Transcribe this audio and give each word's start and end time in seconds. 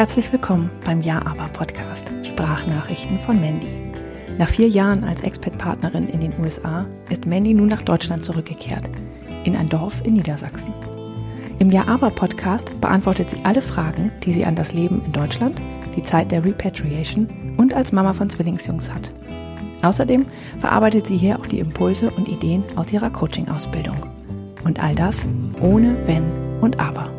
Herzlich 0.00 0.32
willkommen 0.32 0.70
beim 0.86 1.02
Ja 1.02 1.26
aber 1.26 1.46
Podcast 1.48 2.10
Sprachnachrichten 2.22 3.18
von 3.18 3.38
Mandy. 3.38 3.92
Nach 4.38 4.48
vier 4.48 4.66
Jahren 4.66 5.04
als 5.04 5.20
Expat-Partnerin 5.20 6.08
in 6.08 6.20
den 6.20 6.32
USA 6.40 6.86
ist 7.10 7.26
Mandy 7.26 7.52
nun 7.52 7.68
nach 7.68 7.82
Deutschland 7.82 8.24
zurückgekehrt, 8.24 8.88
in 9.44 9.54
ein 9.54 9.68
Dorf 9.68 10.00
in 10.02 10.14
Niedersachsen. 10.14 10.72
Im 11.58 11.70
Ja 11.70 11.86
aber 11.86 12.08
Podcast 12.08 12.80
beantwortet 12.80 13.28
sie 13.28 13.44
alle 13.44 13.60
Fragen, 13.60 14.10
die 14.22 14.32
sie 14.32 14.46
an 14.46 14.54
das 14.54 14.72
Leben 14.72 15.02
in 15.04 15.12
Deutschland, 15.12 15.60
die 15.94 16.02
Zeit 16.02 16.32
der 16.32 16.46
Repatriation 16.46 17.28
und 17.58 17.74
als 17.74 17.92
Mama 17.92 18.14
von 18.14 18.30
Zwillingsjungs 18.30 18.90
hat. 18.90 19.12
Außerdem 19.82 20.24
verarbeitet 20.60 21.06
sie 21.06 21.18
hier 21.18 21.38
auch 21.38 21.46
die 21.46 21.58
Impulse 21.58 22.10
und 22.10 22.30
Ideen 22.30 22.64
aus 22.74 22.90
ihrer 22.90 23.10
Coaching-Ausbildung. 23.10 23.98
Und 24.64 24.82
all 24.82 24.94
das 24.94 25.28
ohne 25.60 25.94
Wenn 26.06 26.24
und 26.62 26.80
Aber. 26.80 27.10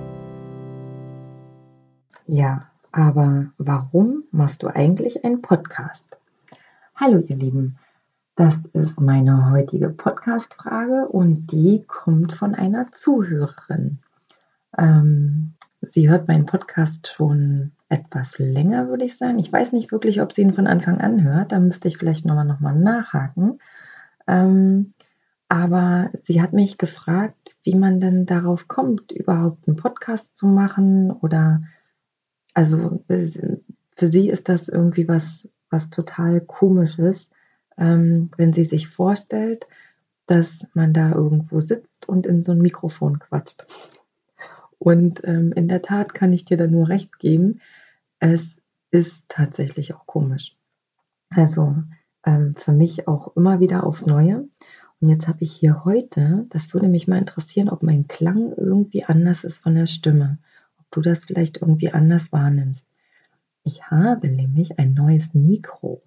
Ja, 2.25 2.70
aber 2.91 3.51
warum 3.57 4.23
machst 4.31 4.63
du 4.63 4.67
eigentlich 4.67 5.23
einen 5.23 5.41
Podcast? 5.41 6.17
Hallo 6.95 7.19
ihr 7.19 7.35
Lieben, 7.35 7.77
das 8.35 8.55
ist 8.73 8.99
meine 8.99 9.49
heutige 9.51 9.89
Podcast-Frage 9.89 11.07
und 11.07 11.47
die 11.51 11.83
kommt 11.87 12.33
von 12.33 12.53
einer 12.53 12.91
Zuhörerin. 12.91 13.99
Ähm, 14.77 15.53
sie 15.93 16.09
hört 16.09 16.27
meinen 16.27 16.45
Podcast 16.45 17.07
schon 17.07 17.71
etwas 17.87 18.37
länger, 18.39 18.89
würde 18.89 19.05
ich 19.05 19.17
sagen. 19.17 19.39
Ich 19.39 19.51
weiß 19.51 19.71
nicht 19.71 19.91
wirklich, 19.91 20.21
ob 20.21 20.33
sie 20.33 20.41
ihn 20.41 20.53
von 20.53 20.67
Anfang 20.67 20.99
an 20.99 21.23
hört. 21.23 21.51
Da 21.51 21.59
müsste 21.59 21.87
ich 21.87 21.97
vielleicht 21.97 22.25
nochmal 22.25 22.45
noch 22.45 22.59
mal 22.59 22.75
nachhaken. 22.75 23.59
Ähm, 24.27 24.93
aber 25.47 26.11
sie 26.23 26.41
hat 26.41 26.53
mich 26.53 26.77
gefragt, 26.77 27.55
wie 27.63 27.75
man 27.75 27.99
denn 27.99 28.25
darauf 28.25 28.67
kommt, 28.67 29.11
überhaupt 29.11 29.67
einen 29.67 29.77
Podcast 29.77 30.35
zu 30.35 30.47
machen 30.47 31.11
oder 31.11 31.61
also 32.53 33.03
für 33.07 34.07
sie 34.07 34.29
ist 34.29 34.49
das 34.49 34.67
irgendwie 34.67 35.07
was, 35.07 35.47
was 35.69 35.89
total 35.89 36.41
komisches, 36.41 37.29
ähm, 37.77 38.31
wenn 38.37 38.53
sie 38.53 38.65
sich 38.65 38.87
vorstellt, 38.87 39.67
dass 40.27 40.65
man 40.73 40.93
da 40.93 41.11
irgendwo 41.11 41.59
sitzt 41.59 42.07
und 42.07 42.25
in 42.25 42.43
so 42.43 42.51
ein 42.51 42.61
Mikrofon 42.61 43.19
quatscht. 43.19 43.65
Und 44.79 45.21
ähm, 45.25 45.51
in 45.53 45.67
der 45.67 45.81
Tat 45.81 46.13
kann 46.13 46.33
ich 46.33 46.45
dir 46.45 46.57
da 46.57 46.67
nur 46.67 46.89
recht 46.89 47.19
geben, 47.19 47.61
es 48.19 48.43
ist 48.91 49.25
tatsächlich 49.29 49.93
auch 49.93 50.05
komisch. 50.05 50.55
Also 51.29 51.75
ähm, 52.25 52.53
für 52.55 52.71
mich 52.71 53.07
auch 53.07 53.35
immer 53.35 53.59
wieder 53.59 53.85
aufs 53.85 54.05
Neue. 54.05 54.47
Und 54.99 55.09
jetzt 55.09 55.27
habe 55.27 55.39
ich 55.41 55.53
hier 55.53 55.85
heute, 55.85 56.45
das 56.49 56.73
würde 56.73 56.87
mich 56.87 57.07
mal 57.07 57.17
interessieren, 57.17 57.69
ob 57.69 57.83
mein 57.83 58.07
Klang 58.07 58.53
irgendwie 58.55 59.03
anders 59.03 59.43
ist 59.43 59.59
von 59.59 59.75
der 59.75 59.85
Stimme 59.85 60.39
du 60.91 61.01
das 61.01 61.25
vielleicht 61.25 61.57
irgendwie 61.57 61.91
anders 61.91 62.31
wahrnimmst. 62.31 62.85
Ich 63.63 63.83
habe 63.83 64.27
nämlich 64.27 64.79
ein 64.79 64.93
neues 64.93 65.33
Mikro. 65.33 66.01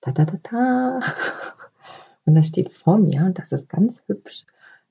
Da, 0.00 0.12
da, 0.12 0.24
da, 0.24 0.38
da. 0.42 1.00
Und 2.26 2.34
das 2.34 2.48
steht 2.48 2.72
vor 2.72 2.98
mir 2.98 3.30
das 3.34 3.52
ist 3.52 3.68
ganz 3.68 4.02
hübsch 4.06 4.44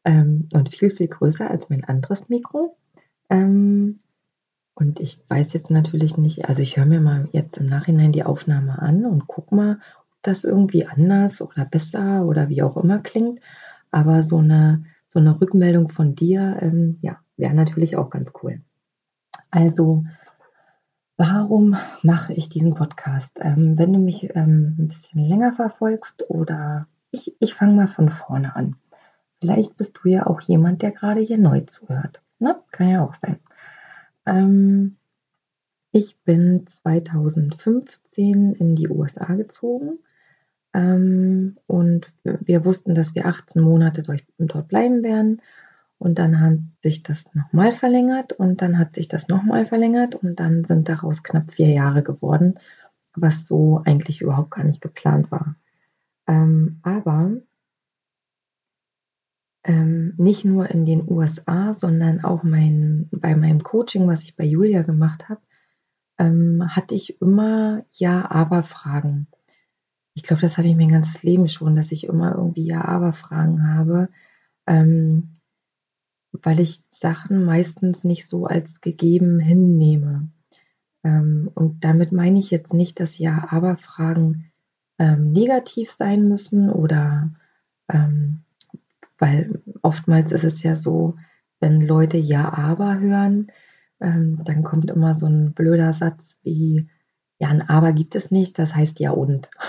ähm, 0.06 0.48
und 0.54 0.74
viel, 0.74 0.90
viel 0.90 1.08
größer 1.08 1.50
als 1.50 1.70
mein 1.70 1.84
anderes 1.84 2.30
Mikro. 2.30 2.78
Ähm, 3.30 4.00
und 4.74 5.00
ich 5.00 5.20
weiß 5.30 5.54
jetzt 5.54 5.70
natürlich 5.70 6.18
nicht, 6.18 6.48
also 6.48 6.62
ich 6.62 6.78
höre 6.78 6.86
mir 6.86 7.02
mal 7.02 7.28
jetzt 7.32 7.58
im 7.58 7.68
Nachhinein 7.68 8.12
die 8.12 8.24
Aufnahme 8.24 8.80
an 8.82 9.06
und 9.06 9.28
guck 9.28 9.52
mal, 9.52 9.74
ob 9.74 10.18
das 10.22 10.44
irgendwie 10.44 10.86
anders 10.86 11.42
oder 11.42 11.66
besser 11.66 12.26
oder 12.26 12.50
wie 12.50 12.62
auch 12.62 12.78
immer 12.78 13.00
klingt. 13.00 13.40
Aber 13.92 14.24
so 14.24 14.38
eine, 14.38 14.86
so 15.08 15.20
eine 15.20 15.40
Rückmeldung 15.40 15.90
von 15.90 16.16
dir, 16.16 16.58
ähm, 16.62 16.98
ja, 17.02 17.20
wäre 17.38 17.54
natürlich 17.54 17.96
auch 17.96 18.10
ganz 18.10 18.32
cool. 18.44 18.62
Also, 19.56 20.04
warum 21.16 21.78
mache 22.04 22.34
ich 22.34 22.50
diesen 22.50 22.76
Podcast? 22.76 23.40
Ähm, 23.42 23.78
wenn 23.78 23.94
du 23.94 24.00
mich 24.00 24.36
ähm, 24.36 24.76
ein 24.78 24.90
bisschen 24.90 25.30
länger 25.30 25.54
verfolgst 25.54 26.30
oder 26.30 26.88
ich, 27.12 27.38
ich 27.40 27.54
fange 27.54 27.74
mal 27.74 27.88
von 27.88 28.10
vorne 28.10 28.54
an. 28.54 28.76
Vielleicht 29.40 29.78
bist 29.78 29.98
du 30.04 30.10
ja 30.10 30.28
auch 30.28 30.42
jemand, 30.42 30.82
der 30.82 30.92
gerade 30.92 31.22
hier 31.22 31.38
neu 31.38 31.62
zuhört. 31.62 32.22
Ne? 32.38 32.60
Kann 32.72 32.90
ja 32.90 33.06
auch 33.06 33.14
sein. 33.14 33.40
Ähm, 34.26 34.98
ich 35.94 36.18
bin 36.26 36.68
2015 36.68 38.56
in 38.56 38.76
die 38.76 38.90
USA 38.90 39.36
gezogen 39.36 40.00
ähm, 40.74 41.56
und 41.66 42.12
wir 42.24 42.66
wussten, 42.66 42.94
dass 42.94 43.16
wir 43.16 43.26
18 43.26 43.62
Monate 43.62 44.04
dort 44.38 44.68
bleiben 44.68 45.02
werden. 45.02 45.42
Und 45.98 46.20
dann 46.20 46.40
hat 46.40 46.60
sich 46.84 47.04
das 47.04 47.34
nochmal 47.34 47.72
verlängert 47.72 48.34
und 48.34 48.62
dann 48.62 48.78
hat 48.78 48.96
sich 48.96 49.08
das 49.08 49.28
nochmal 49.28 49.66
verlängert 49.66 50.16
und 50.16 50.40
dann 50.40 50.64
sind 50.66 50.90
daraus 50.90 51.24
knapp 51.24 51.54
vier 51.54 51.70
Jahre 51.70 52.04
geworden, 52.04 52.60
was 53.16 53.48
so 53.48 53.82
eigentlich 53.86 54.22
überhaupt 54.22 54.52
gar 54.52 54.64
nicht 54.66 54.82
geplant 54.82 55.32
war. 55.32 55.56
Ähm, 56.28 56.80
aber 56.84 57.32
ähm, 59.64 60.14
nicht 60.18 60.46
nur 60.46 60.70
in 60.70 60.86
den 60.86 61.10
USA, 61.10 61.74
sondern 61.74 62.24
auch 62.24 62.44
mein, 62.44 63.10
bei 63.12 63.36
meinem 63.36 63.64
Coaching, 63.64 64.08
was 64.08 64.22
ich 64.24 64.36
bei 64.36 64.44
Julia 64.44 64.84
gemacht 64.84 65.28
habe, 65.30 65.42
ähm, 66.18 66.64
hatte 66.68 66.94
ich 66.96 67.20
immer 67.22 67.84
Ja-Aber-Fragen. 67.94 69.28
Ich 70.14 70.24
glaube, 70.24 70.42
das 70.42 70.58
habe 70.58 70.68
ich 70.68 70.76
mein 70.76 70.92
ganzes 70.92 71.24
Leben 71.24 71.48
schon, 71.48 71.76
dass 71.76 71.92
ich 71.92 72.06
immer 72.06 72.36
irgendwie 72.36 72.66
Ja-Aber-Fragen 72.66 73.74
habe. 73.74 74.10
Ähm, 74.68 75.35
weil 76.44 76.60
ich 76.60 76.82
Sachen 76.92 77.46
meistens 77.46 78.04
nicht 78.04 78.28
so 78.28 78.46
als 78.46 78.82
gegeben 78.82 79.40
hinnehme. 79.40 80.30
Ähm, 81.04 81.52
und 81.54 81.84
damit 81.84 82.12
meine 82.12 82.40
ich 82.40 82.52
jetzt 82.52 82.74
nicht, 82.74 83.00
dass 83.00 83.18
Ja-Aber-Fragen 83.18 84.52
ähm, 84.98 85.32
negativ 85.32 85.92
sein 85.92 86.28
müssen 86.28 86.70
oder 86.70 87.32
ähm, 87.90 88.42
weil 89.18 89.62
oftmals 89.82 90.32
ist 90.32 90.44
es 90.44 90.64
ja 90.64 90.76
so, 90.76 91.16
wenn 91.60 91.82
Leute 91.82 92.18
Ja-Aber 92.18 93.00
hören, 93.00 93.48
ähm, 94.00 94.42
dann 94.44 94.64
kommt 94.64 94.90
immer 94.92 95.16
so 95.16 95.28
ein 95.28 95.54
blöder 95.54 95.94
Satz 95.94 96.38
wie, 96.44 96.90
ja, 97.40 97.50
ein 97.50 97.62
Aber 97.62 97.94
gibt 97.94 98.16
es 98.16 98.32
nicht, 98.32 98.60
das 98.60 98.76
heißt 98.76 99.00
ja 99.00 99.12
und. 99.12 99.50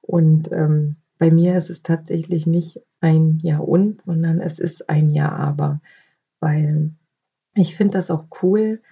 Und 0.00 0.50
ähm, 0.52 0.96
bei 1.18 1.30
mir 1.30 1.58
ist 1.58 1.68
es 1.68 1.82
tatsächlich 1.82 2.46
nicht 2.46 2.80
ein 3.00 3.38
Ja 3.42 3.58
und, 3.58 4.02
sondern 4.02 4.40
es 4.40 4.58
ist 4.58 4.88
ein 4.88 5.10
Ja 5.12 5.30
aber, 5.30 5.80
weil 6.40 6.92
ich 7.54 7.76
finde 7.76 7.98
das 7.98 8.10
auch 8.10 8.26
cool, 8.42 8.82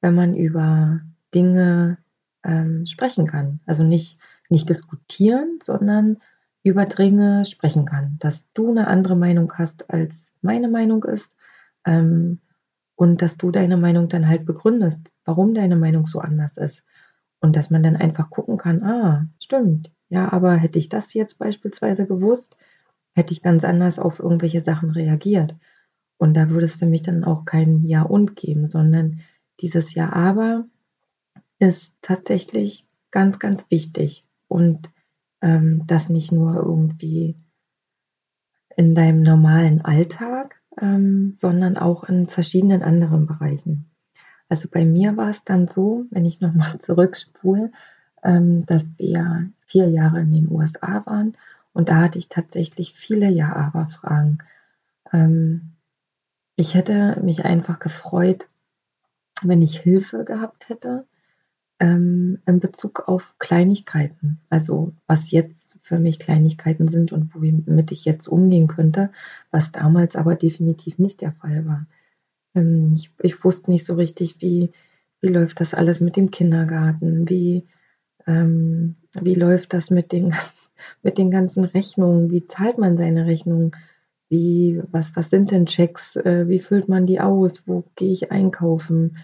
wenn 0.00 0.14
man 0.14 0.34
über 0.34 1.00
Dinge 1.34 1.98
ähm, 2.44 2.86
sprechen 2.86 3.26
kann. 3.26 3.60
Also 3.66 3.82
nicht, 3.84 4.18
nicht 4.48 4.68
diskutieren, 4.68 5.58
sondern 5.62 6.18
über 6.62 6.86
Dinge 6.86 7.44
sprechen 7.44 7.86
kann. 7.86 8.16
Dass 8.20 8.52
du 8.52 8.70
eine 8.70 8.86
andere 8.86 9.16
Meinung 9.16 9.52
hast, 9.54 9.90
als 9.90 10.32
meine 10.42 10.68
Meinung 10.68 11.04
ist 11.04 11.30
ähm, 11.86 12.40
und 12.96 13.22
dass 13.22 13.36
du 13.36 13.50
deine 13.50 13.76
Meinung 13.76 14.08
dann 14.08 14.28
halt 14.28 14.46
begründest, 14.46 15.08
warum 15.24 15.54
deine 15.54 15.76
Meinung 15.76 16.06
so 16.06 16.20
anders 16.20 16.56
ist. 16.56 16.84
Und 17.40 17.56
dass 17.56 17.68
man 17.68 17.82
dann 17.82 17.96
einfach 17.96 18.30
gucken 18.30 18.56
kann, 18.56 18.82
ah, 18.82 19.26
stimmt, 19.38 19.90
ja, 20.08 20.32
aber 20.32 20.54
hätte 20.54 20.78
ich 20.78 20.88
das 20.88 21.12
jetzt 21.12 21.38
beispielsweise 21.38 22.06
gewusst, 22.06 22.56
hätte 23.14 23.32
ich 23.32 23.42
ganz 23.42 23.64
anders 23.64 23.98
auf 23.98 24.18
irgendwelche 24.18 24.60
Sachen 24.60 24.90
reagiert. 24.90 25.54
Und 26.18 26.34
da 26.34 26.48
würde 26.50 26.66
es 26.66 26.76
für 26.76 26.86
mich 26.86 27.02
dann 27.02 27.24
auch 27.24 27.44
kein 27.44 27.84
Ja 27.84 28.02
und 28.02 28.36
geben, 28.36 28.66
sondern 28.66 29.20
dieses 29.60 29.94
Ja 29.94 30.12
aber 30.12 30.66
ist 31.58 31.92
tatsächlich 32.02 32.86
ganz, 33.10 33.38
ganz 33.38 33.70
wichtig. 33.70 34.24
Und 34.48 34.90
ähm, 35.40 35.86
das 35.86 36.08
nicht 36.08 36.32
nur 36.32 36.56
irgendwie 36.56 37.36
in 38.76 38.94
deinem 38.94 39.22
normalen 39.22 39.80
Alltag, 39.82 40.60
ähm, 40.80 41.32
sondern 41.36 41.76
auch 41.76 42.04
in 42.04 42.28
verschiedenen 42.28 42.82
anderen 42.82 43.26
Bereichen. 43.26 43.90
Also 44.48 44.68
bei 44.68 44.84
mir 44.84 45.16
war 45.16 45.30
es 45.30 45.42
dann 45.44 45.68
so, 45.68 46.06
wenn 46.10 46.24
ich 46.24 46.40
nochmal 46.40 46.78
zurückspule, 46.80 47.70
ähm, 48.22 48.66
dass 48.66 48.98
wir 48.98 49.50
vier 49.66 49.88
Jahre 49.88 50.20
in 50.20 50.32
den 50.32 50.50
USA 50.50 51.04
waren 51.06 51.36
und 51.74 51.90
da 51.90 51.96
hatte 51.96 52.18
ich 52.18 52.28
tatsächlich 52.28 52.94
viele 52.94 53.28
Ja-Aber-Fragen. 53.28 54.38
Ähm, 55.12 55.72
ich 56.56 56.74
hätte 56.74 57.20
mich 57.22 57.44
einfach 57.44 57.80
gefreut, 57.80 58.48
wenn 59.42 59.60
ich 59.60 59.80
Hilfe 59.80 60.24
gehabt 60.24 60.68
hätte 60.68 61.04
ähm, 61.80 62.38
in 62.46 62.60
Bezug 62.60 63.08
auf 63.08 63.34
Kleinigkeiten. 63.38 64.40
Also 64.48 64.92
was 65.06 65.30
jetzt 65.30 65.80
für 65.82 65.98
mich 65.98 66.18
Kleinigkeiten 66.18 66.88
sind 66.88 67.12
und 67.12 67.34
womit 67.34 67.92
ich 67.92 68.04
jetzt 68.04 68.28
umgehen 68.28 68.68
könnte, 68.68 69.10
was 69.50 69.72
damals 69.72 70.16
aber 70.16 70.36
definitiv 70.36 70.98
nicht 70.98 71.20
der 71.20 71.32
Fall 71.32 71.66
war. 71.66 71.86
Ähm, 72.54 72.92
ich, 72.94 73.10
ich, 73.20 73.44
wusste 73.44 73.70
nicht 73.70 73.84
so 73.84 73.94
richtig, 73.94 74.40
wie, 74.40 74.72
wie 75.20 75.28
läuft 75.28 75.60
das 75.60 75.74
alles 75.74 76.00
mit 76.00 76.16
dem 76.16 76.30
Kindergarten, 76.30 77.28
wie, 77.28 77.66
ähm, 78.26 78.94
wie 79.12 79.34
läuft 79.34 79.72
das 79.72 79.90
mit 79.90 80.12
den, 80.12 80.34
mit 81.02 81.18
den 81.18 81.30
ganzen 81.30 81.64
Rechnungen, 81.64 82.30
wie 82.30 82.46
zahlt 82.46 82.78
man 82.78 82.96
seine 82.96 83.26
Rechnungen, 83.26 83.72
wie, 84.28 84.82
was, 84.90 85.14
was 85.16 85.30
sind 85.30 85.50
denn 85.50 85.66
Checks, 85.66 86.16
äh, 86.16 86.48
wie 86.48 86.60
füllt 86.60 86.88
man 86.88 87.06
die 87.06 87.20
aus, 87.20 87.66
wo 87.68 87.84
gehe 87.96 88.12
ich 88.12 88.30
einkaufen, 88.32 89.16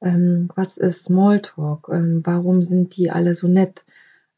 Ähm, 0.00 0.50
was 0.56 0.76
ist 0.78 1.04
Smalltalk? 1.04 1.88
Ähm, 1.92 2.22
warum 2.24 2.62
sind 2.62 2.96
die 2.96 3.10
alle 3.10 3.34
so 3.34 3.48
nett? 3.48 3.84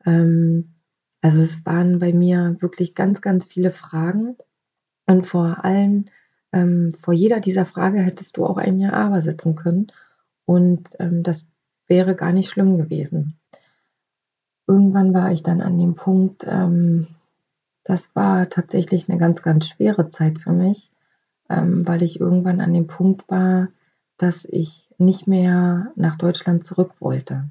Ähm, 0.07 0.75
also 1.21 1.41
es 1.41 1.65
waren 1.67 1.99
bei 1.99 2.13
mir 2.13 2.57
wirklich 2.61 2.95
ganz, 2.95 3.21
ganz 3.21 3.47
viele 3.47 3.73
Fragen. 3.73 4.37
Und 5.07 5.27
vor 5.27 5.65
allem, 5.65 6.07
ähm, 6.53 6.93
vor 7.03 7.15
jeder 7.15 7.41
dieser 7.41 7.67
Frage 7.67 8.01
hättest 8.01 8.37
du 8.37 8.47
auch 8.47 8.57
ein 8.59 8.79
Ja 8.81 8.93
aber 8.93 9.23
setzen 9.23 9.57
können. 9.57 9.89
Und 10.47 10.89
das 10.99 11.45
wäre 11.89 12.15
gar 12.17 12.33
nicht 12.33 12.49
schlimm 12.51 12.79
gewesen. 12.79 13.38
Irgendwann 14.69 15.15
war 15.15 15.32
ich 15.32 15.43
dann 15.43 15.62
an 15.62 15.79
dem 15.79 15.94
Punkt, 15.94 16.47
ähm, 16.47 17.09
das 17.85 18.15
war 18.15 18.50
tatsächlich 18.50 19.09
eine 19.09 19.19
ganz, 19.19 19.43
ganz 19.43 19.67
schwere 19.67 20.11
Zeit 20.11 20.38
für 20.38 20.53
mich, 20.53 20.91
ähm, 21.49 21.88
weil 21.88 22.03
ich 22.03 22.20
irgendwann 22.20 22.61
an 22.61 22.75
dem 22.75 22.87
Punkt 22.87 23.29
war, 23.31 23.69
dass 24.19 24.44
ich 24.44 24.91
nicht 24.99 25.26
mehr 25.26 25.91
nach 25.97 26.17
Deutschland 26.17 26.65
zurück 26.65 26.93
wollte. 27.00 27.50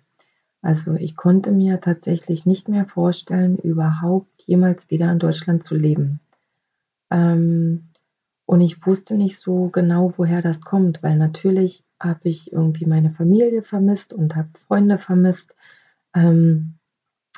Also 0.62 0.94
ich 0.94 1.16
konnte 1.16 1.52
mir 1.52 1.82
tatsächlich 1.82 2.46
nicht 2.46 2.70
mehr 2.70 2.86
vorstellen, 2.86 3.58
überhaupt 3.58 4.44
jemals 4.46 4.90
wieder 4.92 5.12
in 5.12 5.20
Deutschland 5.20 5.64
zu 5.64 5.76
leben. 5.76 6.20
Ähm, 7.10 7.86
und 8.46 8.62
ich 8.62 8.86
wusste 8.86 9.16
nicht 9.16 9.40
so 9.40 9.70
genau, 9.70 10.14
woher 10.18 10.44
das 10.44 10.62
kommt, 10.62 11.02
weil 11.02 11.18
natürlich 11.18 11.84
habe 12.00 12.30
ich 12.30 12.52
irgendwie 12.52 12.86
meine 12.86 13.12
Familie 13.12 13.64
vermisst 13.64 14.14
und 14.14 14.36
habe 14.36 14.50
Freunde 14.68 15.00
vermisst. 15.00 15.56
Ähm, 16.14 16.77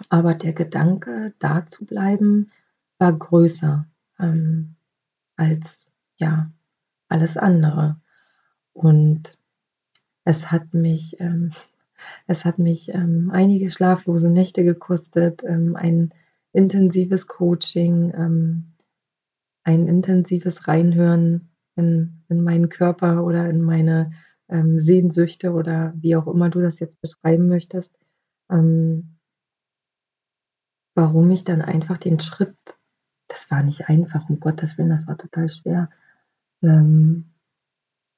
aber 0.09 0.33
der 0.35 0.53
Gedanke, 0.53 1.33
da 1.39 1.65
zu 1.67 1.85
bleiben, 1.85 2.51
war 2.97 3.13
größer 3.13 3.85
ähm, 4.19 4.75
als 5.35 5.87
ja 6.17 6.51
alles 7.07 7.37
andere. 7.37 7.99
Und 8.73 9.37
es 10.23 10.51
hat 10.51 10.73
mich, 10.73 11.19
ähm, 11.19 11.51
es 12.27 12.45
hat 12.45 12.59
mich 12.59 12.93
ähm, 12.93 13.29
einige 13.33 13.71
schlaflose 13.71 14.29
Nächte 14.29 14.63
gekostet, 14.63 15.43
ähm, 15.43 15.75
ein 15.75 16.13
intensives 16.53 17.27
Coaching, 17.27 18.13
ähm, 18.15 18.73
ein 19.63 19.87
intensives 19.87 20.67
Reinhören 20.67 21.49
in, 21.75 22.23
in 22.29 22.41
meinen 22.43 22.69
Körper 22.69 23.23
oder 23.23 23.49
in 23.49 23.61
meine 23.61 24.11
ähm, 24.47 24.79
Sehnsüchte 24.79 25.51
oder 25.51 25.93
wie 25.95 26.15
auch 26.15 26.27
immer 26.27 26.49
du 26.49 26.59
das 26.59 26.79
jetzt 26.79 26.99
beschreiben 27.01 27.47
möchtest, 27.47 27.97
ähm, 28.49 29.18
warum 30.95 31.29
ich 31.31 31.43
dann 31.43 31.61
einfach 31.61 31.97
den 31.97 32.19
Schritt, 32.19 32.55
das 33.27 33.49
war 33.51 33.63
nicht 33.63 33.89
einfach, 33.89 34.29
um 34.29 34.39
Gottes 34.39 34.77
Willen, 34.77 34.89
das 34.89 35.07
war 35.07 35.17
total 35.17 35.49
schwer, 35.49 35.89
ähm, 36.61 37.25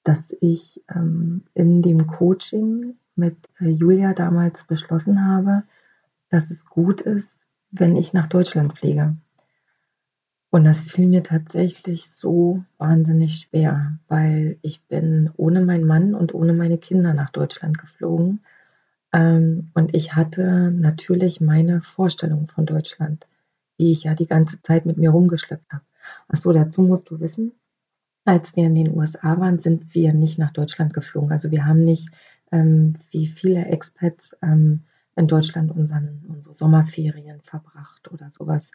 dass 0.04 0.36
ich 0.42 0.84
ähm, 0.90 1.44
in 1.54 1.82
dem 1.82 2.08
Coaching 2.08 2.96
mit 3.16 3.38
äh, 3.60 3.70
Julia 3.70 4.14
damals 4.14 4.64
beschlossen 4.64 5.26
habe, 5.26 5.64
dass 6.30 6.50
es 6.50 6.66
gut 6.66 7.02
ist, 7.02 7.38
wenn 7.72 7.96
ich 7.96 8.14
nach 8.14 8.28
Deutschland 8.28 8.78
fliege. 8.78 9.16
Und 10.50 10.66
das 10.66 10.82
fiel 10.82 11.08
mir 11.08 11.24
tatsächlich 11.24 12.10
so 12.14 12.64
wahnsinnig 12.78 13.38
schwer, 13.38 13.98
weil 14.10 14.58
ich 14.62 14.84
bin 14.88 15.30
ohne 15.38 15.62
meinen 15.62 15.88
Mann 15.88 16.14
und 16.14 16.34
ohne 16.34 16.52
meine 16.54 16.78
Kinder 16.78 17.14
nach 17.14 17.30
Deutschland 17.30 17.78
geflogen. 17.78 18.42
Ähm, 19.14 19.72
und 19.74 19.96
ich 19.96 20.16
hatte 20.16 20.72
natürlich 20.72 21.42
meine 21.42 21.82
Vorstellung 21.82 22.48
von 22.48 22.66
Deutschland, 22.66 23.28
die 23.80 23.92
ich 23.92 24.04
ja 24.04 24.16
die 24.16 24.28
ganze 24.28 24.62
Zeit 24.62 24.86
mit 24.86 24.98
mir 24.98 25.12
rumgeschleppt 25.12 25.72
habe. 25.72 25.84
Achso, 26.28 26.52
dazu 26.54 26.82
musst 26.82 27.10
du 27.10 27.20
wissen, 27.20 27.54
als 28.26 28.56
wir 28.56 28.66
in 28.66 28.76
den 28.76 28.96
USA 28.96 29.40
waren, 29.40 29.60
sind 29.60 29.94
wir 29.94 30.14
nicht 30.14 30.40
nach 30.40 30.52
Deutschland 30.52 30.94
geflogen. 30.94 31.32
Also 31.32 31.52
wir 31.52 31.66
haben 31.66 31.84
nicht 31.84 32.10
ähm, 32.52 32.96
wie 33.10 33.28
viele 33.28 33.66
Expats 33.66 34.32
ähm, 34.42 34.82
in 35.16 35.28
Deutschland 35.28 35.72
unseren, 35.72 36.24
unsere 36.28 36.54
Sommerferien 36.54 37.42
verbracht 37.42 38.12
oder 38.12 38.30
sowas 38.30 38.72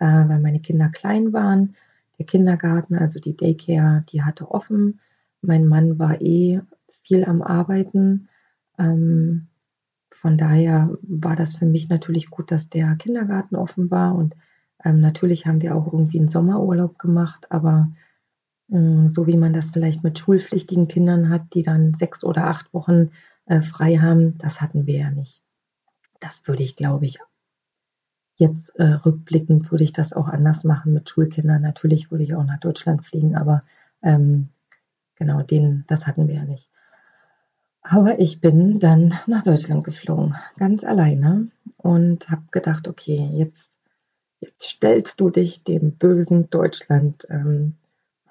äh, 0.00 0.04
weil 0.04 0.40
meine 0.40 0.60
Kinder 0.60 0.88
klein 0.88 1.32
waren. 1.32 1.76
Der 2.18 2.26
Kindergarten, 2.26 2.96
also 2.96 3.20
die 3.20 3.36
Daycare, 3.36 4.04
die 4.10 4.22
hatte 4.22 4.50
offen. 4.50 5.00
Mein 5.42 5.66
Mann 5.66 5.98
war 5.98 6.20
eh 6.20 6.60
viel 7.02 7.24
am 7.24 7.42
Arbeiten. 7.42 8.28
Ähm, 8.78 9.48
von 10.26 10.36
daher 10.36 10.90
war 11.02 11.36
das 11.36 11.52
für 11.54 11.66
mich 11.66 11.88
natürlich 11.88 12.30
gut, 12.30 12.50
dass 12.50 12.68
der 12.68 12.96
Kindergarten 12.96 13.54
offen 13.54 13.92
war. 13.92 14.16
Und 14.16 14.34
ähm, 14.84 15.00
natürlich 15.00 15.46
haben 15.46 15.62
wir 15.62 15.76
auch 15.76 15.86
irgendwie 15.86 16.18
einen 16.18 16.30
Sommerurlaub 16.30 16.98
gemacht, 16.98 17.46
aber 17.52 17.92
äh, 18.72 19.08
so 19.08 19.28
wie 19.28 19.36
man 19.36 19.52
das 19.52 19.70
vielleicht 19.70 20.02
mit 20.02 20.18
schulpflichtigen 20.18 20.88
Kindern 20.88 21.28
hat, 21.28 21.54
die 21.54 21.62
dann 21.62 21.94
sechs 21.94 22.24
oder 22.24 22.48
acht 22.48 22.74
Wochen 22.74 23.12
äh, 23.44 23.62
frei 23.62 23.98
haben, 23.98 24.36
das 24.38 24.60
hatten 24.60 24.88
wir 24.88 24.98
ja 24.98 25.10
nicht. 25.12 25.42
Das 26.18 26.44
würde 26.48 26.64
ich, 26.64 26.74
glaube 26.74 27.06
ich, 27.06 27.20
Jetzt 28.34 28.70
äh, 28.80 28.82
rückblickend 28.82 29.70
würde 29.70 29.84
ich 29.84 29.92
das 29.92 30.12
auch 30.12 30.26
anders 30.26 30.64
machen 30.64 30.92
mit 30.92 31.08
Schulkindern. 31.08 31.62
Natürlich 31.62 32.10
würde 32.10 32.24
ich 32.24 32.34
auch 32.34 32.44
nach 32.44 32.58
Deutschland 32.58 33.04
fliegen, 33.04 33.36
aber 33.36 33.62
ähm, 34.02 34.48
genau, 35.14 35.42
den, 35.42 35.84
das 35.86 36.04
hatten 36.04 36.26
wir 36.26 36.34
ja 36.34 36.44
nicht. 36.44 36.68
Aber 37.88 38.18
ich 38.18 38.40
bin 38.40 38.80
dann 38.80 39.14
nach 39.28 39.44
Deutschland 39.44 39.84
geflogen, 39.84 40.34
ganz 40.58 40.82
alleine 40.82 41.48
und 41.76 42.28
habe 42.28 42.42
gedacht, 42.50 42.88
okay, 42.88 43.30
jetzt, 43.32 43.70
jetzt 44.40 44.68
stellst 44.68 45.20
du 45.20 45.30
dich 45.30 45.62
dem 45.62 45.92
bösen 45.92 46.50
Deutschland, 46.50 47.28
ähm, 47.30 47.76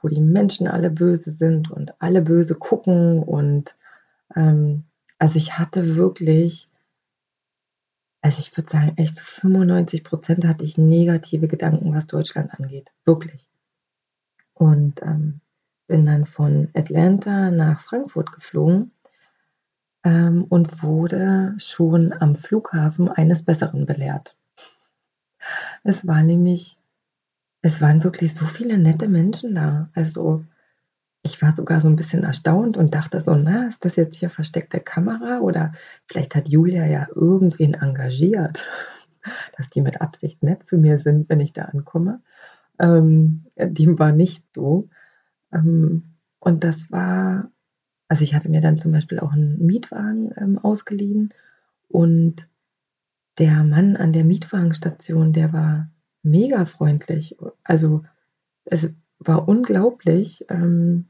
wo 0.02 0.10
die 0.10 0.19
Menschen 0.19 0.68
alle 0.68 0.90
böse 0.90 1.31
sind 1.31 1.72
und 1.72 1.94
alle 2.02 2.22
böse 2.22 2.56
gucken 2.56 3.24
und 3.24 3.78
ähm, 4.36 4.84
also 5.19 5.38
ich 5.38 5.57
hatte 5.57 5.96
wirklich 5.96 6.69
also 8.22 8.40
ich 8.40 8.57
würde 8.57 8.72
sagen, 8.72 8.94
echt 8.98 9.16
zu 9.16 9.24
95 9.24 10.04
Prozent 10.04 10.46
hatte 10.46 10.66
ich 10.66 10.80
negative 10.80 11.48
Gedanken, 11.48 11.94
was 11.94 12.07
Deutschland 12.07 12.52
angeht. 12.60 12.92
Wirklich. 13.06 13.48
Und 14.56 15.04
ähm, 15.04 15.42
bin 15.86 16.07
dann 16.07 16.25
von 16.25 16.69
Atlanta 16.74 17.52
nach 17.52 17.81
Frankfurt 17.81 18.31
geflogen 18.31 18.92
ähm, 20.06 20.46
und 20.48 20.81
wurde 20.84 21.56
schon 21.57 22.13
am 22.13 22.36
Flughafen 22.36 23.10
eines 23.10 23.44
Besseren 23.44 23.86
belehrt. 23.86 24.38
Es 25.84 26.07
war 26.07 26.24
nämlich, 26.24 26.78
es 27.62 27.81
waren 27.81 28.04
wirklich 28.04 28.34
so 28.34 28.46
viele 28.46 28.78
nette 28.78 29.07
Menschen 29.07 29.56
da. 29.56 29.90
Also 29.94 30.46
ich 31.24 31.42
war 31.42 31.52
sogar 31.52 31.81
so 31.81 31.90
ein 31.90 31.96
bisschen 31.96 32.24
erstaunt 32.24 32.78
und 32.78 32.94
dachte 32.94 33.19
so, 33.19 33.36
na, 33.36 33.68
ist 33.68 33.84
das 33.84 33.96
jetzt 33.96 34.18
hier 34.18 34.30
versteckte 34.30 34.80
Kamera 34.80 35.40
oder 35.40 35.74
vielleicht 36.06 36.35
hat 36.35 36.47
Julia 36.47 36.85
ja 36.85 37.07
irgendwen 37.14 37.74
engagiert, 37.74 38.64
dass 39.57 39.68
die 39.69 39.81
mit 39.81 40.02
Absicht 40.02 40.44
nett 40.44 40.66
zu 40.68 40.78
mir 40.78 41.00
sind, 41.00 41.30
wenn 41.30 41.40
ich 41.40 41.52
da 41.52 41.64
ankomme. 41.64 42.21
Ähm, 42.78 43.45
dem 43.57 43.97
war 43.97 44.12
nicht 44.12 44.44
so. 44.54 44.90
Ähm, 45.52 46.16
und 46.40 46.64
das 46.64 46.92
war, 46.92 47.50
also 48.07 48.24
ich 48.24 48.35
hatte 48.35 48.50
mir 48.50 48.62
dann 48.62 48.78
zum 48.78 48.92
Beispiel 48.92 49.19
auch 49.19 49.33
einen 49.33 49.66
Mietwagen 49.66 50.31
ähm, 50.38 50.57
ausgeliehen 50.57 51.33
und 51.88 52.47
der 53.38 53.64
Mann 53.64 53.97
an 53.97 54.14
der 54.14 54.24
Mietwagenstation, 54.24 55.33
der 55.33 55.52
war 55.52 55.90
mega 56.24 56.66
freundlich. 56.66 57.38
Also 57.64 58.04
es 58.66 58.90
war 59.19 59.47
unglaublich, 59.47 60.45
ähm, 60.50 61.07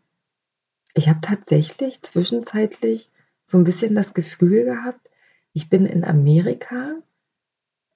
ich 0.94 1.10
habe 1.10 1.20
tatsächlich 1.22 2.02
zwischenzeitlich 2.02 3.12
so 3.46 3.58
ein 3.58 3.64
bisschen 3.64 3.96
das 3.96 4.14
Gefühl 4.14 4.64
gehabt, 4.64 5.10
ich 5.54 5.70
bin 5.70 5.86
in 5.86 6.04
Amerika, 6.04 6.96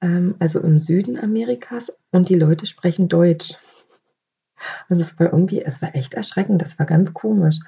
ähm, 0.01 0.35
also 0.39 0.59
im 0.59 0.79
Süden 0.79 1.17
Amerikas, 1.17 1.91
und 2.11 2.29
die 2.29 2.35
Leute 2.35 2.65
sprechen 2.65 3.07
Deutsch. 3.07 3.55
Also 4.89 5.03
es 5.03 5.19
war 5.19 5.31
irgendwie, 5.31 5.61
es 5.61 5.81
war 5.81 5.95
echt 5.95 6.13
erschreckend, 6.13 6.61
das 6.61 6.77
war 6.79 6.85
ganz 6.85 7.13
komisch. 7.13 7.59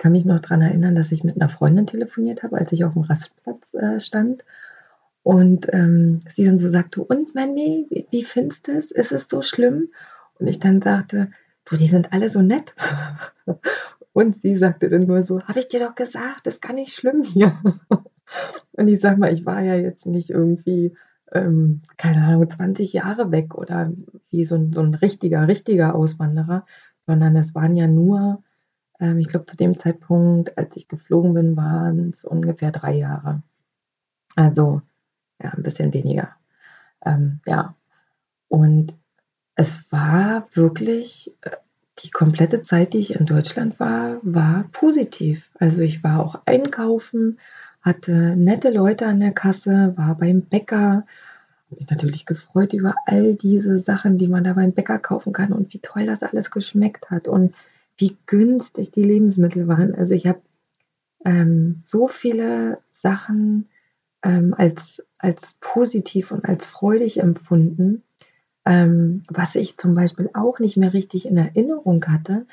Kann 0.00 0.12
mich 0.12 0.24
noch 0.24 0.40
daran 0.40 0.62
erinnern, 0.62 0.94
dass 0.94 1.12
ich 1.12 1.24
mit 1.24 1.36
einer 1.36 1.50
Freundin 1.50 1.86
telefoniert 1.86 2.42
habe, 2.42 2.56
als 2.56 2.72
ich 2.72 2.86
auf 2.86 2.94
dem 2.94 3.02
Rastplatz 3.02 3.74
äh, 3.74 4.00
stand. 4.00 4.46
Und 5.22 5.66
ähm, 5.74 6.20
sie 6.34 6.44
dann 6.44 6.56
so 6.56 6.70
sagte, 6.70 7.04
und 7.04 7.34
Mandy, 7.34 7.86
wie, 7.90 8.06
wie 8.10 8.24
findest 8.24 8.66
du 8.66 8.72
es? 8.72 8.90
Ist 8.90 9.12
es 9.12 9.28
so 9.28 9.42
schlimm? 9.42 9.90
Und 10.38 10.46
ich 10.46 10.58
dann 10.58 10.80
sagte, 10.80 11.30
du, 11.66 11.76
die 11.76 11.86
sind 11.86 12.14
alle 12.14 12.30
so 12.30 12.40
nett. 12.40 12.74
Und 14.14 14.36
sie 14.36 14.56
sagte 14.56 14.88
dann 14.88 15.02
nur 15.02 15.22
so, 15.22 15.42
habe 15.42 15.58
ich 15.58 15.68
dir 15.68 15.80
doch 15.80 15.94
gesagt, 15.94 16.46
ist 16.46 16.62
gar 16.62 16.72
nicht 16.72 16.94
schlimm 16.94 17.22
hier. 17.22 17.58
Und 18.72 18.88
ich 18.88 19.00
sag 19.00 19.18
mal, 19.18 19.30
ich 19.30 19.44
war 19.44 19.60
ja 19.60 19.74
jetzt 19.74 20.06
nicht 20.06 20.30
irgendwie, 20.30 20.96
ähm, 21.30 21.82
keine 21.98 22.24
Ahnung, 22.24 22.48
20 22.48 22.94
Jahre 22.94 23.30
weg 23.32 23.54
oder 23.54 23.92
wie 24.30 24.46
so 24.46 24.54
ein, 24.54 24.72
so 24.72 24.80
ein 24.80 24.94
richtiger, 24.94 25.46
richtiger 25.46 25.94
Auswanderer, 25.94 26.64
sondern 27.00 27.36
es 27.36 27.54
waren 27.54 27.76
ja 27.76 27.86
nur, 27.86 28.42
ähm, 29.00 29.18
ich 29.18 29.28
glaube, 29.28 29.46
zu 29.46 29.56
dem 29.56 29.76
Zeitpunkt, 29.76 30.56
als 30.58 30.76
ich 30.76 30.88
geflogen 30.88 31.34
bin, 31.34 31.56
waren 31.56 32.10
es 32.10 32.24
ungefähr 32.24 32.72
drei 32.72 32.94
Jahre. 32.94 33.42
Also, 34.36 34.82
ja, 35.42 35.50
ein 35.50 35.62
bisschen 35.62 35.92
weniger. 35.92 36.30
Ähm, 37.04 37.40
ja. 37.46 37.74
Und 38.48 38.94
es 39.54 39.80
war 39.90 40.48
wirklich 40.52 41.34
äh, 41.42 41.50
die 42.04 42.10
komplette 42.10 42.62
Zeit, 42.62 42.94
die 42.94 42.98
ich 42.98 43.14
in 43.14 43.26
Deutschland 43.26 43.78
war, 43.80 44.18
war 44.22 44.64
positiv. 44.72 45.50
Also 45.58 45.82
ich 45.82 46.02
war 46.02 46.20
auch 46.20 46.40
einkaufen 46.46 47.38
hatte 47.82 48.12
nette 48.12 48.70
Leute 48.70 49.06
an 49.06 49.20
der 49.20 49.32
Kasse, 49.32 49.94
war 49.96 50.14
beim 50.16 50.42
Bäcker, 50.42 51.04
habe 51.66 51.76
mich 51.76 51.88
natürlich 51.88 52.26
gefreut 52.26 52.72
über 52.72 52.94
all 53.06 53.34
diese 53.34 53.78
Sachen, 53.78 54.18
die 54.18 54.28
man 54.28 54.44
da 54.44 54.52
beim 54.52 54.72
Bäcker 54.72 54.98
kaufen 54.98 55.32
kann 55.32 55.52
und 55.52 55.72
wie 55.72 55.78
toll 55.78 56.06
das 56.06 56.22
alles 56.22 56.50
geschmeckt 56.50 57.10
hat 57.10 57.28
und 57.28 57.54
wie 58.00 58.16
günstig 58.26 58.90
die 58.90 59.02
Lebensmittel 59.02 59.68
waren. 59.68 59.94
Also 59.94 60.14
ich 60.14 60.26
habe 60.26 60.40
ähm, 61.24 61.80
so 61.84 62.08
viele 62.08 62.78
Sachen 63.02 63.68
ähm, 64.22 64.54
als, 64.56 65.02
als 65.18 65.54
positiv 65.60 66.30
und 66.30 66.46
als 66.46 66.64
freudig 66.64 67.20
empfunden. 67.20 68.02
Ähm, 68.64 69.22
was 69.28 69.54
ich 69.54 69.76
zum 69.76 69.94
Beispiel 69.94 70.30
auch 70.32 70.58
nicht 70.58 70.76
mehr 70.76 70.94
richtig 70.94 71.26
in 71.26 71.36
Erinnerung 71.36 72.04
hatte, 72.06 72.46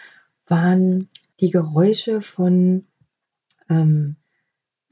waren 0.48 1.08
die 1.39 1.50
Geräusche 1.50 2.22
von, 2.22 2.86
ähm, 3.70 4.18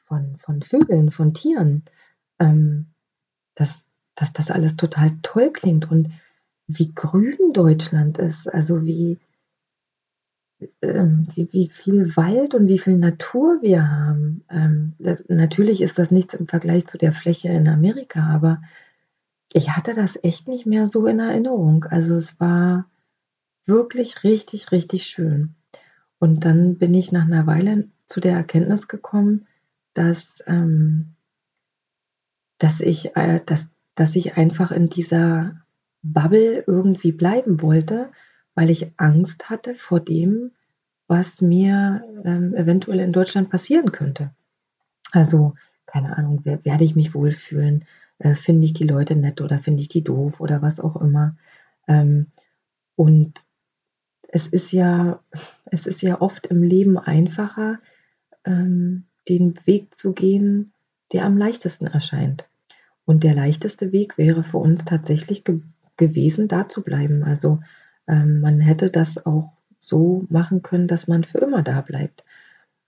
von, 0.05 0.37
von 0.37 0.61
Vögeln, 0.61 1.11
von 1.11 1.33
Tieren. 1.33 1.83
Ähm, 2.39 2.87
dass, 3.55 3.83
dass 4.15 4.31
das 4.33 4.51
alles 4.51 4.75
total 4.75 5.17
toll 5.21 5.51
klingt 5.51 5.89
und 5.89 6.11
wie 6.67 6.93
grün 6.93 7.53
Deutschland 7.53 8.17
ist, 8.17 8.51
also 8.51 8.83
wie, 8.85 9.19
ähm, 10.81 11.27
wie, 11.35 11.69
viel 11.69 12.15
Wald 12.15 12.53
und 12.53 12.67
wie 12.69 12.79
viel 12.79 12.97
Natur 12.97 13.59
wir 13.61 13.89
haben. 13.89 14.43
Ähm, 14.49 14.93
das, 14.99 15.23
natürlich 15.27 15.81
ist 15.81 15.97
das 15.99 16.11
nichts 16.11 16.33
im 16.33 16.47
Vergleich 16.47 16.85
zu 16.87 16.97
der 16.97 17.11
Fläche 17.11 17.49
in 17.49 17.67
Amerika, 17.67 18.21
aber 18.21 18.61
ich 19.53 19.69
hatte 19.69 19.93
das 19.93 20.21
echt 20.23 20.47
nicht 20.47 20.65
mehr 20.65 20.87
so 20.87 21.07
in 21.07 21.19
Erinnerung. 21.19 21.85
Also 21.85 22.15
es 22.15 22.39
war 22.39 22.89
wirklich 23.65 24.23
richtig, 24.23 24.71
richtig 24.71 25.05
schön. 25.05 25.55
Und 26.19 26.45
dann 26.45 26.77
bin 26.77 26.93
ich 26.93 27.11
nach 27.11 27.25
einer 27.25 27.47
Weile 27.47 27.89
zu 28.05 28.19
der 28.19 28.33
Erkenntnis 28.33 28.87
gekommen, 28.87 29.47
dass, 29.93 30.43
ähm, 30.47 31.15
dass, 32.57 32.79
ich, 32.81 33.15
äh, 33.15 33.41
dass, 33.45 33.69
dass 33.95 34.15
ich 34.15 34.37
einfach 34.37 34.71
in 34.71 34.89
dieser 34.89 35.61
Bubble 36.01 36.63
irgendwie 36.67 37.11
bleiben 37.11 37.61
wollte, 37.61 38.09
weil 38.55 38.69
ich 38.69 38.91
Angst 38.97 39.49
hatte 39.49 39.75
vor 39.75 39.99
dem, 39.99 40.51
was 41.07 41.41
mir 41.41 42.03
ähm, 42.23 42.55
eventuell 42.55 42.99
in 42.99 43.13
Deutschland 43.13 43.49
passieren 43.49 43.91
könnte. 43.91 44.31
Also, 45.11 45.53
keine 45.85 46.17
Ahnung, 46.17 46.43
werde 46.43 46.83
ich 46.83 46.95
mich 46.95 47.13
wohlfühlen? 47.13 47.85
Äh, 48.17 48.33
finde 48.33 48.65
ich 48.65 48.73
die 48.73 48.87
Leute 48.87 49.15
nett 49.15 49.41
oder 49.41 49.59
finde 49.59 49.81
ich 49.81 49.89
die 49.89 50.03
doof 50.03 50.39
oder 50.39 50.61
was 50.61 50.79
auch 50.79 50.95
immer? 50.95 51.35
Ähm, 51.87 52.27
und 52.95 53.33
es 54.27 54.47
ist 54.47 54.71
ja, 54.71 55.19
es 55.65 55.85
ist 55.85 56.01
ja 56.01 56.21
oft 56.21 56.47
im 56.47 56.63
Leben 56.63 56.97
einfacher, 56.97 57.79
ähm, 58.45 59.03
den 59.29 59.59
Weg 59.65 59.93
zu 59.95 60.13
gehen, 60.13 60.73
der 61.11 61.25
am 61.25 61.37
leichtesten 61.37 61.87
erscheint. 61.87 62.45
Und 63.05 63.23
der 63.23 63.35
leichteste 63.35 63.91
Weg 63.91 64.17
wäre 64.17 64.43
für 64.43 64.57
uns 64.57 64.85
tatsächlich 64.85 65.43
ge 65.43 65.61
gewesen, 65.97 66.49
da 66.49 66.67
zu 66.67 66.83
bleiben. 66.83 67.23
Also 67.23 67.61
ähm, 68.07 68.41
man 68.41 68.59
hätte 68.59 68.89
das 68.89 69.25
auch 69.25 69.53
so 69.79 70.25
machen 70.29 70.61
können, 70.61 70.87
dass 70.87 71.07
man 71.07 71.23
für 71.23 71.39
immer 71.39 71.61
da 71.61 71.81
bleibt. 71.81 72.23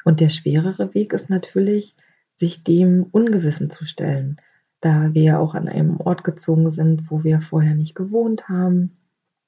Und 0.04 0.20
der 0.20 0.30
schwerere 0.30 0.94
Weg 0.94 1.14
ist 1.14 1.30
natürlich, 1.30 1.96
sich 2.36 2.64
dem 2.64 3.04
Ungewissen 3.04 3.70
zu 3.70 3.86
stellen, 3.86 4.38
da 4.80 5.14
wir 5.14 5.40
auch 5.40 5.56
an 5.56 5.68
einem 5.68 6.00
Ort 6.00 6.24
gezogen 6.24 6.70
sind, 6.70 7.10
wo 7.10 7.24
wir 7.24 7.42
vorher 7.42 7.76
nicht 7.76 7.96
gewohnt 7.96 8.48
haben. 8.48 8.98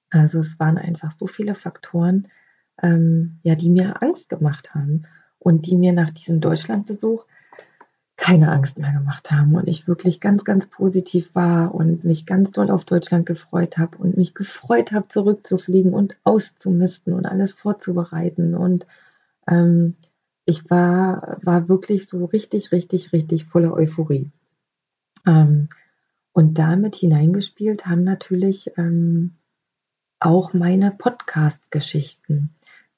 Also 0.09 0.39
es 0.39 0.59
waren 0.59 0.77
einfach 0.77 1.11
so 1.11 1.27
viele 1.27 1.53
Faktoren, 1.55 2.27
ähm, 2.81 3.39
ja, 3.43 3.55
die 3.55 3.69
mir 3.69 4.01
Angst 4.01 4.29
gemacht 4.29 4.73
haben 4.73 5.03
und 5.37 5.67
die 5.67 5.75
mir 5.75 5.93
nach 5.93 6.09
diesem 6.09 6.41
Deutschlandbesuch 6.41 7.25
keine 8.19 8.51
Angst 8.51 8.77
mehr 8.77 8.91
gemacht 8.91 9.31
haben 9.31 9.55
und 9.55 9.67
ich 9.67 9.87
wirklich 9.87 10.19
ganz, 10.19 10.43
ganz 10.43 10.65
positiv 10.65 11.33
war 11.33 11.73
und 11.73 12.03
mich 12.03 12.25
ganz 12.25 12.51
doll 12.51 12.69
auf 12.69 12.83
Deutschland 12.83 13.25
gefreut 13.25 13.77
habe 13.77 13.97
und 13.97 14.17
mich 14.17 14.33
gefreut 14.33 14.91
habe, 14.91 15.07
zurückzufliegen 15.07 15.93
und 15.93 16.17
auszumisten 16.23 17.13
und 17.13 17.25
alles 17.25 17.53
vorzubereiten. 17.53 18.55
Und 18.55 18.85
ähm, 19.47 19.95
ich 20.43 20.69
war, 20.69 21.37
war 21.43 21.69
wirklich 21.69 22.07
so 22.07 22.25
richtig, 22.25 22.73
richtig, 22.73 23.13
richtig 23.13 23.45
voller 23.45 23.73
Euphorie. 23.73 24.29
Ähm, 25.25 25.69
und 26.33 26.57
damit 26.57 26.95
hineingespielt 26.95 27.85
haben 27.85 28.03
natürlich 28.03 28.71
ähm, 28.77 29.35
auch 30.19 30.53
meine 30.53 30.91
Podcast-Geschichten 30.91 32.49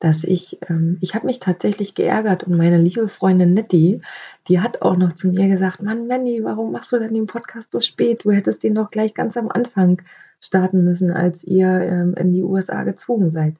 dass 0.02 0.24
ich, 0.24 0.58
ähm, 0.68 0.98
ich 1.00 1.14
habe 1.14 1.28
mich 1.28 1.40
tatsächlich 1.40 1.94
geärgert 1.94 2.44
und 2.44 2.58
meine 2.58 2.80
liebe 2.80 3.08
Freundin 3.08 3.54
Nettie, 3.54 4.02
die 4.48 4.60
hat 4.60 4.82
auch 4.82 4.98
noch 4.98 5.14
zu 5.14 5.28
mir 5.28 5.48
gesagt, 5.48 5.84
Mann, 5.84 6.08
Manny, 6.08 6.44
warum 6.44 6.72
machst 6.72 6.92
du 6.92 6.98
denn 6.98 7.14
den 7.14 7.28
Podcast 7.28 7.72
so 7.72 7.80
spät? 7.82 8.26
Du 8.26 8.32
hättest 8.32 8.64
den 8.64 8.74
doch 8.74 8.90
gleich 8.90 9.14
ganz 9.14 9.38
am 9.38 9.50
Anfang 9.50 10.02
starten 10.40 10.84
müssen, 10.84 11.12
als 11.12 11.44
ihr 11.44 11.68
ähm, 11.68 12.16
in 12.16 12.32
die 12.32 12.42
USA 12.42 12.84
gezogen 12.84 13.30
seid. 13.30 13.56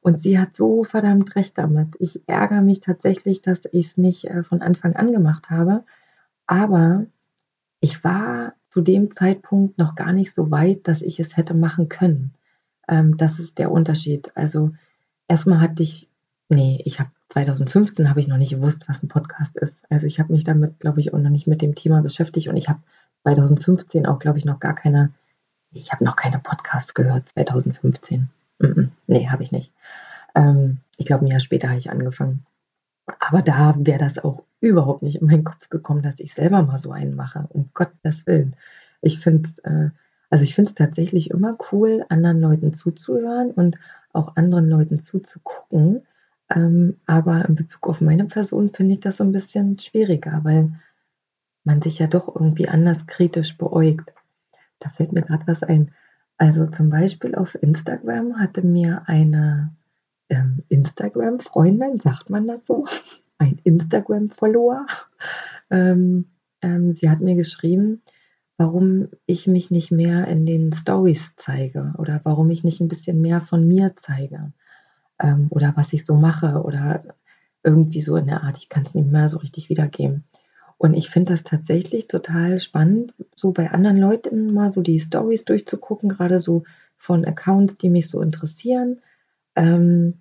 Und 0.00 0.22
sie 0.22 0.38
hat 0.38 0.54
so 0.54 0.84
verdammt 0.84 1.34
recht 1.34 1.58
damit. 1.58 1.96
Ich 1.98 2.22
ärgere 2.28 2.62
mich 2.62 2.78
tatsächlich, 2.78 3.42
dass 3.42 3.64
ich 3.72 3.88
es 3.88 3.96
nicht 3.96 4.26
äh, 4.26 4.44
von 4.44 4.62
Anfang 4.62 4.94
an 4.94 5.10
gemacht 5.10 5.50
habe. 5.50 5.82
Aber 6.46 7.06
ich 7.80 8.04
war 8.04 8.54
zu 8.68 8.80
dem 8.80 9.10
Zeitpunkt 9.10 9.76
noch 9.76 9.96
gar 9.96 10.12
nicht 10.12 10.32
so 10.32 10.52
weit, 10.52 10.86
dass 10.86 11.02
ich 11.02 11.18
es 11.18 11.36
hätte 11.36 11.54
machen 11.54 11.88
können. 11.88 12.32
Ähm, 12.86 13.16
das 13.16 13.40
ist 13.40 13.58
der 13.58 13.72
Unterschied. 13.72 14.30
Also 14.36 14.70
erstmal 15.30 15.60
hatte 15.60 15.82
ich, 15.82 16.08
nee, 16.48 16.82
ich 16.84 16.98
habe 16.98 17.10
2015 17.30 18.10
habe 18.10 18.20
ich 18.20 18.28
noch 18.28 18.36
nicht 18.36 18.50
gewusst, 18.50 18.82
was 18.88 19.02
ein 19.02 19.08
Podcast 19.08 19.56
ist. 19.56 19.76
Also 19.88 20.06
ich 20.06 20.18
habe 20.18 20.32
mich 20.32 20.44
damit, 20.44 20.80
glaube 20.80 21.00
ich, 21.00 21.14
auch 21.14 21.18
noch 21.18 21.30
nicht 21.30 21.46
mit 21.46 21.62
dem 21.62 21.76
Thema 21.76 22.02
beschäftigt 22.02 22.48
und 22.48 22.56
ich 22.56 22.68
habe 22.68 22.80
2015 23.22 24.06
auch, 24.06 24.18
glaube 24.18 24.38
ich, 24.38 24.44
noch 24.44 24.58
gar 24.58 24.74
keine, 24.74 25.12
ich 25.72 25.92
habe 25.92 26.04
noch 26.04 26.16
keine 26.16 26.40
Podcasts 26.40 26.94
gehört, 26.94 27.28
2015. 27.30 28.28
Mm 28.58 28.64
-mm, 28.64 28.88
nee, 29.06 29.28
habe 29.28 29.44
ich 29.44 29.52
nicht. 29.52 29.72
Ähm, 30.34 30.78
ich 30.96 31.06
glaube, 31.06 31.24
ein 31.24 31.28
Jahr 31.28 31.40
später 31.40 31.68
habe 31.68 31.78
ich 31.78 31.90
angefangen. 31.90 32.44
Aber 33.20 33.42
da 33.42 33.74
wäre 33.78 33.98
das 33.98 34.18
auch 34.18 34.42
überhaupt 34.60 35.02
nicht 35.02 35.20
in 35.20 35.26
meinen 35.26 35.44
Kopf 35.44 35.68
gekommen, 35.68 36.02
dass 36.02 36.18
ich 36.18 36.34
selber 36.34 36.62
mal 36.62 36.80
so 36.80 36.90
einen 36.90 37.14
mache, 37.14 37.46
um 37.50 37.70
Gottes 37.74 38.26
Willen. 38.26 38.56
Ich 39.00 39.20
finde 39.20 39.48
es, 39.48 39.58
äh, 39.60 39.90
also 40.28 40.44
ich 40.44 40.54
finde 40.54 40.70
es 40.70 40.74
tatsächlich 40.74 41.30
immer 41.30 41.56
cool, 41.70 42.04
anderen 42.08 42.40
Leuten 42.40 42.74
zuzuhören 42.74 43.52
und 43.52 43.78
auch 44.12 44.36
anderen 44.36 44.68
Leuten 44.68 45.00
zuzugucken. 45.00 46.02
Ähm, 46.48 46.96
aber 47.06 47.44
in 47.48 47.54
Bezug 47.54 47.88
auf 47.88 48.00
meine 48.00 48.24
Person 48.24 48.70
finde 48.70 48.94
ich 48.94 49.00
das 49.00 49.18
so 49.18 49.24
ein 49.24 49.32
bisschen 49.32 49.78
schwieriger, 49.78 50.40
weil 50.42 50.72
man 51.64 51.82
sich 51.82 51.98
ja 51.98 52.06
doch 52.06 52.34
irgendwie 52.34 52.68
anders 52.68 53.06
kritisch 53.06 53.56
beäugt. 53.56 54.12
Da 54.78 54.88
fällt 54.88 55.12
mir 55.12 55.22
gerade 55.22 55.46
was 55.46 55.62
ein. 55.62 55.92
Also 56.38 56.66
zum 56.66 56.88
Beispiel 56.90 57.34
auf 57.34 57.54
Instagram 57.62 58.38
hatte 58.38 58.66
mir 58.66 59.02
eine 59.06 59.74
ähm, 60.30 60.64
Instagram-Freundin, 60.68 62.00
sagt 62.00 62.30
man 62.30 62.48
das 62.48 62.64
so, 62.66 62.86
ein 63.38 63.60
Instagram-Follower, 63.62 64.86
ähm, 65.70 66.26
ähm, 66.62 66.94
sie 66.94 67.10
hat 67.10 67.20
mir 67.20 67.36
geschrieben, 67.36 68.02
warum 68.60 69.08
ich 69.24 69.46
mich 69.46 69.70
nicht 69.70 69.90
mehr 69.90 70.28
in 70.28 70.44
den 70.44 70.74
Stories 70.74 71.32
zeige 71.36 71.94
oder 71.96 72.20
warum 72.24 72.50
ich 72.50 72.62
nicht 72.62 72.78
ein 72.78 72.88
bisschen 72.88 73.22
mehr 73.22 73.40
von 73.40 73.66
mir 73.66 73.94
zeige 74.02 74.52
ähm, 75.18 75.46
oder 75.48 75.72
was 75.76 75.94
ich 75.94 76.04
so 76.04 76.14
mache 76.14 76.62
oder 76.62 77.02
irgendwie 77.62 78.02
so 78.02 78.16
in 78.16 78.26
der 78.26 78.42
Art, 78.42 78.58
ich 78.58 78.68
kann 78.68 78.84
es 78.84 78.94
nicht 78.94 79.10
mehr 79.10 79.30
so 79.30 79.38
richtig 79.38 79.70
wiedergeben. 79.70 80.24
Und 80.76 80.92
ich 80.92 81.08
finde 81.08 81.32
das 81.32 81.42
tatsächlich 81.42 82.06
total 82.06 82.60
spannend, 82.60 83.14
so 83.34 83.50
bei 83.52 83.70
anderen 83.70 83.96
Leuten 83.96 84.52
mal 84.52 84.70
so 84.70 84.82
die 84.82 85.00
Stories 85.00 85.46
durchzugucken, 85.46 86.10
gerade 86.10 86.38
so 86.38 86.64
von 86.98 87.24
Accounts, 87.24 87.78
die 87.78 87.88
mich 87.88 88.08
so 88.08 88.20
interessieren. 88.20 89.00
Ähm, 89.56 90.20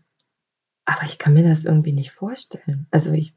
aber 0.85 1.03
ich 1.03 1.17
kann 1.17 1.33
mir 1.33 1.43
das 1.43 1.65
irgendwie 1.65 1.93
nicht 1.93 2.11
vorstellen. 2.11 2.87
Also 2.89 3.11
ich 3.11 3.33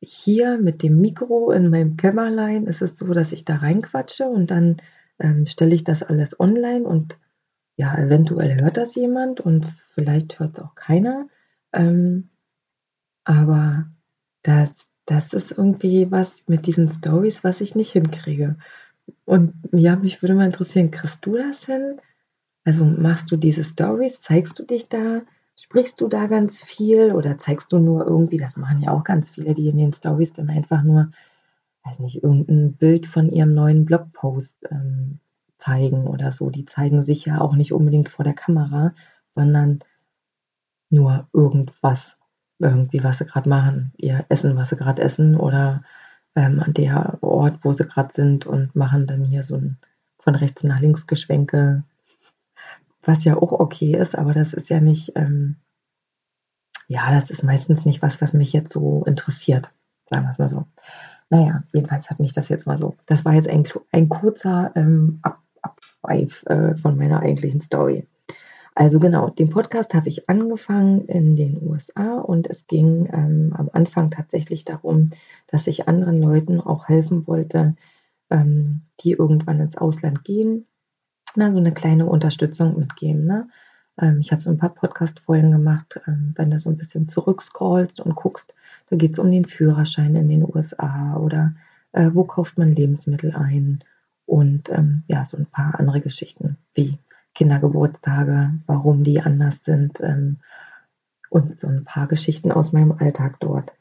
hier 0.00 0.58
mit 0.58 0.82
dem 0.82 1.00
Mikro 1.00 1.50
in 1.50 1.68
meinem 1.68 1.96
Kämmerlein 1.96 2.66
ist 2.66 2.82
es 2.82 2.96
so, 2.96 3.06
dass 3.12 3.32
ich 3.32 3.44
da 3.44 3.56
reinquatsche 3.56 4.24
und 4.24 4.50
dann 4.50 4.78
ähm, 5.18 5.46
stelle 5.46 5.74
ich 5.74 5.84
das 5.84 6.02
alles 6.02 6.38
online 6.40 6.84
und 6.84 7.18
ja, 7.76 7.96
eventuell 7.96 8.60
hört 8.60 8.76
das 8.76 8.94
jemand 8.94 9.40
und 9.40 9.66
vielleicht 9.90 10.38
hört 10.38 10.58
es 10.58 10.64
auch 10.64 10.74
keiner. 10.74 11.28
Ähm, 11.72 12.30
aber 13.24 13.86
das, 14.42 14.72
das 15.06 15.32
ist 15.32 15.52
irgendwie 15.52 16.10
was 16.10 16.44
mit 16.46 16.66
diesen 16.66 16.88
Stories, 16.88 17.44
was 17.44 17.60
ich 17.60 17.74
nicht 17.74 17.92
hinkriege. 17.92 18.56
Und 19.24 19.54
ja, 19.72 19.96
mich 19.96 20.22
würde 20.22 20.34
mal 20.34 20.46
interessieren, 20.46 20.90
kriegst 20.90 21.24
du 21.26 21.36
das 21.36 21.64
hin? 21.64 22.00
Also 22.64 22.84
machst 22.84 23.30
du 23.30 23.36
diese 23.36 23.64
Stories, 23.64 24.20
zeigst 24.20 24.58
du 24.58 24.64
dich 24.64 24.88
da? 24.88 25.22
Sprichst 25.62 26.00
du 26.00 26.08
da 26.08 26.26
ganz 26.26 26.62
viel 26.62 27.12
oder 27.12 27.36
zeigst 27.36 27.70
du 27.70 27.78
nur 27.78 28.06
irgendwie, 28.06 28.38
das 28.38 28.56
machen 28.56 28.80
ja 28.80 28.92
auch 28.92 29.04
ganz 29.04 29.28
viele, 29.28 29.52
die 29.52 29.68
in 29.68 29.76
den 29.76 29.92
Stories 29.92 30.32
dann 30.32 30.48
einfach 30.48 30.82
nur, 30.82 31.10
weiß 31.84 31.98
nicht, 31.98 32.22
irgendein 32.22 32.72
Bild 32.72 33.06
von 33.06 33.28
ihrem 33.28 33.52
neuen 33.52 33.84
Blogpost 33.84 34.56
ähm, 34.70 35.18
zeigen 35.58 36.06
oder 36.06 36.32
so. 36.32 36.48
Die 36.48 36.64
zeigen 36.64 37.04
sich 37.04 37.26
ja 37.26 37.42
auch 37.42 37.54
nicht 37.54 37.74
unbedingt 37.74 38.08
vor 38.08 38.24
der 38.24 38.32
Kamera, 38.32 38.94
sondern 39.34 39.80
nur 40.88 41.28
irgendwas, 41.34 42.16
irgendwie, 42.58 43.04
was 43.04 43.18
sie 43.18 43.26
gerade 43.26 43.48
machen, 43.50 43.92
ihr 43.98 44.24
Essen, 44.30 44.56
was 44.56 44.70
sie 44.70 44.76
gerade 44.76 45.02
essen 45.02 45.36
oder 45.36 45.84
ähm, 46.36 46.60
an 46.60 46.72
der 46.72 47.18
Ort, 47.22 47.58
wo 47.64 47.74
sie 47.74 47.84
gerade 47.84 48.14
sind 48.14 48.46
und 48.46 48.74
machen 48.74 49.06
dann 49.06 49.24
hier 49.24 49.44
so 49.44 49.56
ein 49.56 49.76
von 50.20 50.36
rechts 50.36 50.62
nach 50.62 50.80
links 50.80 51.06
Geschwenke, 51.06 51.84
was 53.02 53.24
ja 53.24 53.36
auch 53.36 53.52
okay 53.52 53.92
ist, 53.92 54.16
aber 54.16 54.32
das 54.32 54.52
ist 54.52 54.68
ja 54.68 54.80
nicht, 54.80 55.12
ähm, 55.16 55.56
ja, 56.88 57.10
das 57.12 57.30
ist 57.30 57.42
meistens 57.42 57.84
nicht 57.84 58.02
was, 58.02 58.20
was 58.20 58.34
mich 58.34 58.52
jetzt 58.52 58.72
so 58.72 59.04
interessiert, 59.04 59.70
sagen 60.06 60.24
wir 60.24 60.30
es 60.30 60.38
mal 60.38 60.48
so. 60.48 60.66
Naja, 61.30 61.62
jedenfalls 61.72 62.10
hat 62.10 62.18
mich 62.18 62.32
das 62.32 62.48
jetzt 62.48 62.66
mal 62.66 62.78
so. 62.78 62.96
Das 63.06 63.24
war 63.24 63.34
jetzt 63.34 63.48
ein, 63.48 63.64
ein 63.92 64.08
kurzer 64.08 64.72
ähm, 64.74 65.20
Ab 65.22 65.40
Abschweif 65.62 66.44
äh, 66.46 66.74
von 66.76 66.96
meiner 66.96 67.20
eigentlichen 67.20 67.60
Story. 67.60 68.06
Also 68.74 69.00
genau, 69.00 69.30
den 69.30 69.50
Podcast 69.50 69.94
habe 69.94 70.08
ich 70.08 70.28
angefangen 70.28 71.06
in 71.06 71.36
den 71.36 71.60
USA 71.62 72.18
und 72.18 72.48
es 72.48 72.66
ging 72.66 73.08
ähm, 73.12 73.52
am 73.56 73.68
Anfang 73.72 74.10
tatsächlich 74.10 74.64
darum, 74.64 75.10
dass 75.48 75.66
ich 75.66 75.88
anderen 75.88 76.22
Leuten 76.22 76.60
auch 76.60 76.88
helfen 76.88 77.26
wollte, 77.26 77.74
ähm, 78.30 78.82
die 79.00 79.12
irgendwann 79.12 79.60
ins 79.60 79.76
Ausland 79.76 80.24
gehen, 80.24 80.66
na, 81.36 81.52
so 81.52 81.58
eine 81.58 81.72
kleine 81.72 82.06
Unterstützung 82.06 82.78
mitgeben. 82.78 83.26
Ne? 83.26 83.48
Ähm, 84.00 84.18
ich 84.20 84.32
habe 84.32 84.42
so 84.42 84.50
ein 84.50 84.58
paar 84.58 84.74
Podcast-Folgen 84.74 85.52
gemacht, 85.52 86.00
ähm, 86.06 86.32
wenn 86.36 86.50
du 86.50 86.58
so 86.58 86.70
ein 86.70 86.76
bisschen 86.76 87.06
zurückscrollst 87.06 88.00
und 88.00 88.14
guckst, 88.14 88.54
da 88.88 88.96
geht 88.96 89.12
es 89.12 89.18
um 89.18 89.30
den 89.30 89.46
Führerschein 89.46 90.16
in 90.16 90.28
den 90.28 90.42
USA 90.42 91.16
oder 91.16 91.54
äh, 91.92 92.10
wo 92.12 92.24
kauft 92.24 92.58
man 92.58 92.74
Lebensmittel 92.74 93.34
ein 93.34 93.80
und 94.26 94.70
ähm, 94.70 95.02
ja, 95.08 95.24
so 95.24 95.36
ein 95.36 95.46
paar 95.46 95.78
andere 95.78 96.00
Geschichten 96.00 96.56
wie 96.74 96.98
Kindergeburtstage, 97.34 98.50
warum 98.66 99.04
die 99.04 99.20
anders 99.20 99.64
sind 99.64 100.00
ähm, 100.00 100.38
und 101.30 101.56
so 101.56 101.68
ein 101.68 101.84
paar 101.84 102.06
Geschichten 102.06 102.52
aus 102.52 102.72
meinem 102.72 102.92
Alltag 102.92 103.38
dort. 103.40 103.72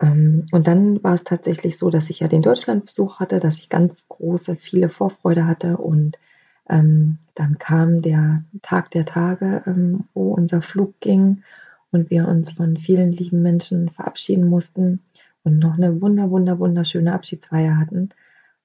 Ähm, 0.00 0.46
und 0.52 0.66
dann 0.66 1.02
war 1.02 1.14
es 1.14 1.24
tatsächlich 1.24 1.78
so, 1.78 1.90
dass 1.90 2.10
ich 2.10 2.20
ja 2.20 2.28
den 2.28 2.42
Deutschlandbesuch 2.42 3.20
hatte, 3.20 3.38
dass 3.38 3.58
ich 3.58 3.68
ganz 3.68 4.06
große, 4.08 4.56
viele 4.56 4.88
Vorfreude 4.88 5.46
hatte 5.46 5.76
und 5.76 6.18
ähm, 6.68 7.18
dann 7.34 7.58
kam 7.58 8.02
der 8.02 8.44
Tag 8.62 8.90
der 8.90 9.04
Tage, 9.04 9.62
ähm, 9.66 10.04
wo 10.14 10.32
unser 10.32 10.62
Flug 10.62 11.00
ging 11.00 11.42
und 11.90 12.10
wir 12.10 12.26
uns 12.28 12.52
von 12.52 12.76
vielen 12.76 13.12
lieben 13.12 13.42
Menschen 13.42 13.90
verabschieden 13.90 14.46
mussten 14.46 15.00
und 15.42 15.58
noch 15.58 15.74
eine 15.74 16.00
wunder, 16.00 16.30
wunder, 16.30 16.58
wunderschöne 16.58 17.12
Abschiedsfeier 17.12 17.78
hatten. 17.78 18.10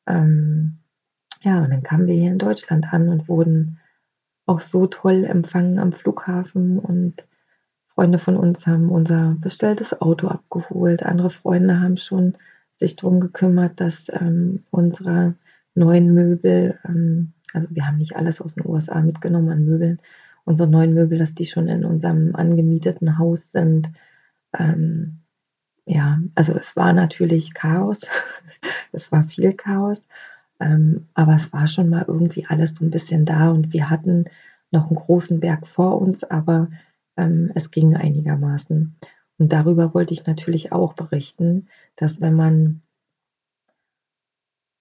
Ähm, 0.08 0.78
ja, 1.42 1.64
und 1.64 1.70
dann 1.72 1.84
kamen 1.84 2.08
wir 2.08 2.16
hier 2.16 2.32
in 2.32 2.38
Deutschland 2.38 2.92
an 2.94 3.10
und 3.10 3.28
wurden 3.28 3.80
auch 4.46 4.62
so 4.62 4.88
toll 4.88 5.26
empfangen 5.26 5.78
am 5.78 5.94
Flughafen 5.94 6.80
und 6.80 7.24
Freunde 8.00 8.18
von 8.18 8.38
uns 8.38 8.66
haben 8.66 8.90
unser 8.90 9.36
bestelltes 9.40 10.00
Auto 10.02 10.30
abgeholt. 10.30 11.04
Andere 11.04 11.30
Freunde 11.30 11.82
haben 11.82 11.98
schon 11.98 12.38
sich 12.80 12.96
darum 12.96 13.20
gekümmert, 13.20 13.80
dass 13.82 14.08
ähm, 14.10 14.64
unsere 14.72 15.36
neuen 15.76 16.14
Möbel, 16.14 16.80
ähm, 16.86 17.34
also 17.54 17.68
wir 17.72 17.86
haben 17.86 17.98
nicht 17.98 18.16
alles 18.16 18.42
aus 18.42 18.56
den 18.56 18.66
USA 18.66 19.02
mitgenommen 19.02 19.50
an 19.50 19.66
Möbeln, 19.66 20.00
unsere 20.46 20.70
neuen 20.70 20.94
Möbel, 20.94 21.18
dass 21.18 21.34
die 21.34 21.46
schon 21.46 21.68
in 21.68 21.86
unserem 21.86 22.36
angemieteten 22.36 23.18
Haus 23.18 23.52
sind. 23.52 23.92
Ähm, 24.58 25.20
ja, 25.86 26.20
also 26.36 26.54
es 26.54 26.76
war 26.76 26.94
natürlich 26.94 27.54
Chaos, 27.54 28.00
es 28.92 29.12
war 29.12 29.24
viel 29.24 29.54
Chaos, 29.54 30.04
ähm, 30.60 31.08
aber 31.14 31.36
es 31.36 31.52
war 31.54 31.68
schon 31.68 31.90
mal 31.90 32.06
irgendwie 32.08 32.46
alles 32.48 32.76
so 32.76 32.86
ein 32.86 32.92
bisschen 32.92 33.26
da 33.26 33.50
und 33.50 33.74
wir 33.74 33.90
hatten 33.90 34.26
noch 34.72 34.88
einen 34.88 34.96
großen 34.96 35.40
Berg 35.40 35.68
vor 35.68 36.02
uns, 36.02 36.24
aber 36.24 36.70
ähm, 37.18 37.52
es 37.56 37.72
ging 37.72 37.96
einigermaßen. 37.96 38.96
Und 39.40 39.54
darüber 39.54 39.94
wollte 39.94 40.14
ich 40.14 40.26
natürlich 40.26 40.72
auch 40.72 40.94
berichten, 40.94 41.70
dass 41.96 42.22
wenn 42.22 42.36
man 42.36 42.82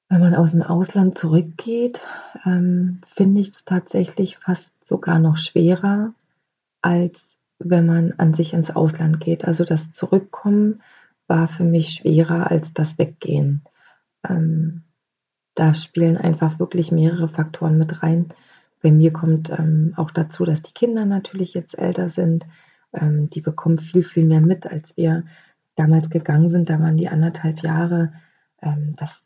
wenn 0.09 0.21
man 0.21 0.35
aus 0.35 0.53
dem 0.53 0.63
Ausland 0.63 1.17
zurückgeht, 1.17 2.01
ähm, 2.47 3.01
finde 3.07 3.41
ich 3.41 3.51
es 3.51 3.65
tatsächlich 3.65 4.39
fast 4.39 4.87
sogar 4.87 5.19
noch 5.19 5.37
schwerer, 5.37 6.15
als 6.81 7.37
wenn 7.59 7.87
man 7.87 8.15
an 8.17 8.35
sich 8.35 8.55
ins 8.55 8.71
Ausland 8.71 9.21
geht. 9.21 9.45
Also 9.45 9.65
das 9.65 9.91
Zurückkommen 9.91 10.83
war 11.27 11.49
für 11.49 11.65
mich 11.65 11.91
schwerer 11.91 12.51
als 12.51 12.73
das 12.73 12.99
Weggehen. 12.99 13.63
Ähm, 14.27 14.83
da 15.55 15.75
spielen 15.75 16.17
einfach 16.17 16.59
wirklich 16.59 16.93
mehrere 16.93 17.29
Faktoren 17.29 17.79
mit 17.79 18.03
rein. 18.03 18.33
Bei 18.81 18.93
mir 18.93 19.13
kommt 19.13 19.51
ähm, 19.51 19.93
auch 19.97 20.11
dazu, 20.11 20.45
dass 20.45 20.63
die 20.63 20.73
Kinder 20.73 21.05
natürlich 21.05 21.53
jetzt 21.53 21.77
älter 21.77 22.09
sind. 22.09 22.47
Ähm, 22.93 23.29
die 23.29 23.41
bekommen 23.41 23.79
viel, 23.79 24.05
viel 24.05 24.25
mehr 24.25 24.41
mit, 24.41 24.67
als 24.67 24.97
wir 24.97 25.25
damals 25.75 26.11
gegangen 26.11 26.49
sind. 26.49 26.71
Da 26.71 26.81
waren 26.81 26.97
die 26.97 27.09
anderthalb 27.09 27.63
Jahre. 27.63 28.13
Ähm, 28.63 28.95
das, 28.97 29.23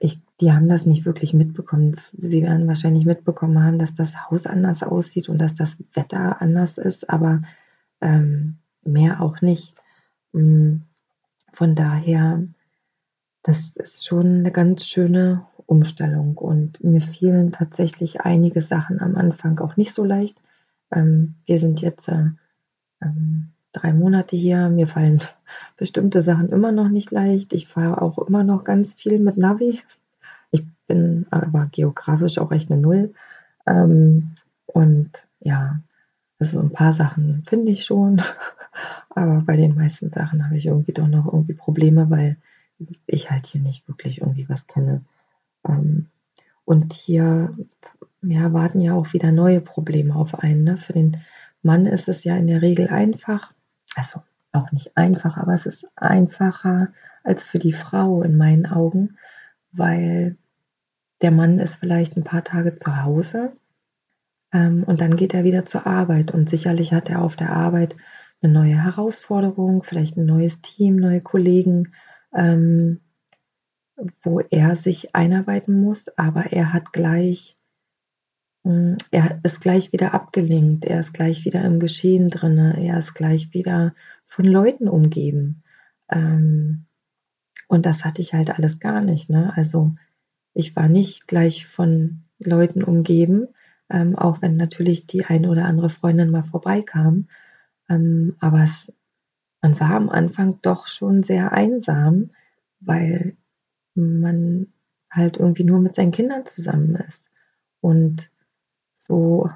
ich, 0.00 0.20
die 0.40 0.52
haben 0.52 0.68
das 0.68 0.86
nicht 0.86 1.04
wirklich 1.04 1.34
mitbekommen. 1.34 2.00
Sie 2.12 2.42
werden 2.42 2.66
wahrscheinlich 2.66 3.04
mitbekommen 3.04 3.62
haben, 3.62 3.78
dass 3.78 3.94
das 3.94 4.30
Haus 4.30 4.46
anders 4.46 4.82
aussieht 4.82 5.28
und 5.28 5.38
dass 5.38 5.54
das 5.54 5.78
Wetter 5.94 6.40
anders 6.40 6.78
ist, 6.78 7.10
aber 7.10 7.42
ähm, 8.00 8.58
mehr 8.84 9.20
auch 9.20 9.40
nicht. 9.40 9.74
Mm, 10.32 10.76
von 11.52 11.74
daher, 11.74 12.42
das 13.42 13.72
ist 13.76 14.06
schon 14.06 14.38
eine 14.38 14.52
ganz 14.52 14.86
schöne 14.86 15.46
Umstellung. 15.66 16.36
Und 16.38 16.82
mir 16.82 17.00
fielen 17.00 17.52
tatsächlich 17.52 18.22
einige 18.22 18.62
Sachen 18.62 19.00
am 19.00 19.16
Anfang 19.16 19.58
auch 19.60 19.76
nicht 19.76 19.92
so 19.92 20.04
leicht. 20.04 20.40
Ähm, 20.90 21.34
wir 21.46 21.58
sind 21.58 21.80
jetzt 21.80 22.08
äh, 22.08 22.30
ähm, 23.02 23.50
drei 23.80 23.92
Monate 23.92 24.36
hier. 24.36 24.68
Mir 24.68 24.86
fallen 24.86 25.20
bestimmte 25.76 26.22
Sachen 26.22 26.50
immer 26.50 26.72
noch 26.72 26.88
nicht 26.88 27.10
leicht. 27.10 27.52
Ich 27.52 27.68
fahre 27.68 28.02
auch 28.02 28.18
immer 28.18 28.44
noch 28.44 28.64
ganz 28.64 28.92
viel 28.92 29.18
mit 29.18 29.36
Navi. 29.36 29.80
Ich 30.50 30.64
bin 30.86 31.26
aber 31.30 31.68
geografisch 31.72 32.38
auch 32.38 32.52
echt 32.52 32.70
eine 32.70 32.80
Null. 32.80 33.14
Ähm, 33.66 34.34
und 34.66 35.10
ja, 35.40 35.80
also 36.38 36.60
ein 36.60 36.70
paar 36.70 36.92
Sachen 36.92 37.44
finde 37.46 37.72
ich 37.72 37.84
schon. 37.84 38.22
aber 39.10 39.42
bei 39.46 39.56
den 39.56 39.74
meisten 39.74 40.10
Sachen 40.10 40.44
habe 40.44 40.56
ich 40.56 40.66
irgendwie 40.66 40.92
doch 40.92 41.08
noch 41.08 41.26
irgendwie 41.26 41.54
Probleme, 41.54 42.10
weil 42.10 42.36
ich 43.06 43.30
halt 43.30 43.46
hier 43.46 43.60
nicht 43.60 43.88
wirklich 43.88 44.20
irgendwie 44.20 44.48
was 44.48 44.66
kenne. 44.66 45.02
Ähm, 45.66 46.06
und 46.64 46.92
hier 46.92 47.54
ja, 48.22 48.52
warten 48.52 48.80
ja 48.80 48.94
auch 48.94 49.12
wieder 49.12 49.32
neue 49.32 49.60
Probleme 49.60 50.14
auf 50.14 50.34
einen. 50.38 50.64
Ne? 50.64 50.78
Für 50.78 50.92
den 50.92 51.18
Mann 51.62 51.86
ist 51.86 52.08
es 52.08 52.24
ja 52.24 52.36
in 52.36 52.46
der 52.46 52.62
Regel 52.62 52.88
einfach, 52.88 53.52
also 53.96 54.22
auch 54.52 54.70
nicht 54.72 54.96
einfach, 54.96 55.36
aber 55.36 55.54
es 55.54 55.66
ist 55.66 55.86
einfacher 55.96 56.88
als 57.22 57.46
für 57.46 57.58
die 57.58 57.72
Frau 57.72 58.22
in 58.22 58.36
meinen 58.36 58.66
Augen, 58.66 59.18
weil 59.72 60.36
der 61.20 61.30
Mann 61.30 61.58
ist 61.58 61.76
vielleicht 61.76 62.16
ein 62.16 62.24
paar 62.24 62.44
Tage 62.44 62.76
zu 62.76 63.02
Hause 63.02 63.52
ähm, 64.52 64.84
und 64.84 65.00
dann 65.00 65.16
geht 65.16 65.34
er 65.34 65.44
wieder 65.44 65.66
zur 65.66 65.86
Arbeit 65.86 66.30
und 66.32 66.48
sicherlich 66.48 66.92
hat 66.92 67.10
er 67.10 67.22
auf 67.22 67.36
der 67.36 67.52
Arbeit 67.52 67.96
eine 68.40 68.52
neue 68.52 68.82
Herausforderung, 68.82 69.82
vielleicht 69.82 70.16
ein 70.16 70.26
neues 70.26 70.60
Team, 70.60 70.96
neue 70.96 71.20
Kollegen, 71.20 71.92
ähm, 72.34 73.00
wo 74.22 74.40
er 74.40 74.76
sich 74.76 75.14
einarbeiten 75.14 75.80
muss, 75.80 76.08
aber 76.16 76.52
er 76.52 76.72
hat 76.72 76.92
gleich, 76.92 77.57
er 78.64 79.40
ist 79.44 79.60
gleich 79.60 79.92
wieder 79.92 80.12
abgelenkt, 80.14 80.84
er 80.84 81.00
ist 81.00 81.14
gleich 81.14 81.44
wieder 81.44 81.64
im 81.64 81.80
Geschehen 81.80 82.28
drin, 82.28 82.58
er 82.58 82.98
ist 82.98 83.14
gleich 83.14 83.54
wieder 83.54 83.94
von 84.26 84.44
Leuten 84.44 84.88
umgeben. 84.88 85.62
Ähm, 86.10 86.84
und 87.68 87.86
das 87.86 88.04
hatte 88.04 88.20
ich 88.20 88.34
halt 88.34 88.50
alles 88.50 88.80
gar 88.80 89.00
nicht. 89.00 89.30
Ne? 89.30 89.52
Also 89.56 89.92
ich 90.54 90.74
war 90.76 90.88
nicht 90.88 91.26
gleich 91.26 91.66
von 91.66 92.24
Leuten 92.38 92.82
umgeben, 92.82 93.48
ähm, 93.90 94.16
auch 94.16 94.42
wenn 94.42 94.56
natürlich 94.56 95.06
die 95.06 95.24
eine 95.24 95.48
oder 95.48 95.64
andere 95.64 95.90
Freundin 95.90 96.30
mal 96.30 96.44
vorbeikam. 96.44 97.28
Ähm, 97.88 98.36
aber 98.40 98.64
es, 98.64 98.92
man 99.62 99.78
war 99.80 99.90
am 99.90 100.08
Anfang 100.08 100.60
doch 100.62 100.86
schon 100.86 101.22
sehr 101.22 101.52
einsam, 101.52 102.30
weil 102.80 103.36
man 103.94 104.68
halt 105.10 105.38
irgendwie 105.38 105.64
nur 105.64 105.80
mit 105.80 105.94
seinen 105.94 106.12
Kindern 106.12 106.46
zusammen 106.46 106.96
ist. 107.08 107.24
Und 107.80 108.30
so, 108.98 109.50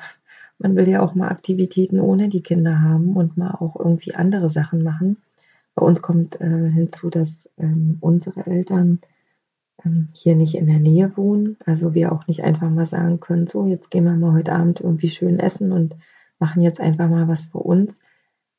man 0.59 0.77
will 0.77 0.89
ja 0.89 1.03
auch 1.03 1.15
mal 1.15 1.29
Aktivitäten 1.29 2.01
ohne 2.01 2.29
die 2.29 2.43
Kinder 2.43 2.81
haben 2.81 3.17
und 3.17 3.37
mal 3.37 3.51
auch 3.51 3.77
irgendwie 3.77 4.15
andere 4.15 4.51
Sachen 4.51 4.83
machen. 4.83 5.19
Bei 5.75 5.85
uns 5.85 6.01
kommt 6.01 6.41
äh, 6.41 6.71
hinzu, 6.71 7.11
dass 7.11 7.37
ähm, 7.59 7.99
unsere 8.01 8.47
Eltern 8.47 9.01
ähm, 9.85 10.09
hier 10.13 10.37
nicht 10.37 10.55
in 10.55 10.67
der 10.67 10.79
Nähe 10.79 11.17
wohnen. 11.17 11.57
Also 11.67 11.95
wir 11.95 12.13
auch 12.13 12.27
nicht 12.27 12.45
einfach 12.45 12.71
mal 12.71 12.87
sagen 12.87 13.21
können, 13.21 13.47
so, 13.47 13.67
jetzt 13.67 13.91
gehen 13.91 14.05
wir 14.05 14.13
mal 14.13 14.33
heute 14.33 14.53
Abend 14.53 14.81
irgendwie 14.81 15.09
schön 15.09 15.39
essen 15.39 15.73
und 15.73 15.97
machen 16.39 16.63
jetzt 16.63 16.81
einfach 16.81 17.09
mal 17.09 17.29
was 17.29 17.47
für 17.47 17.59
uns, 17.59 17.99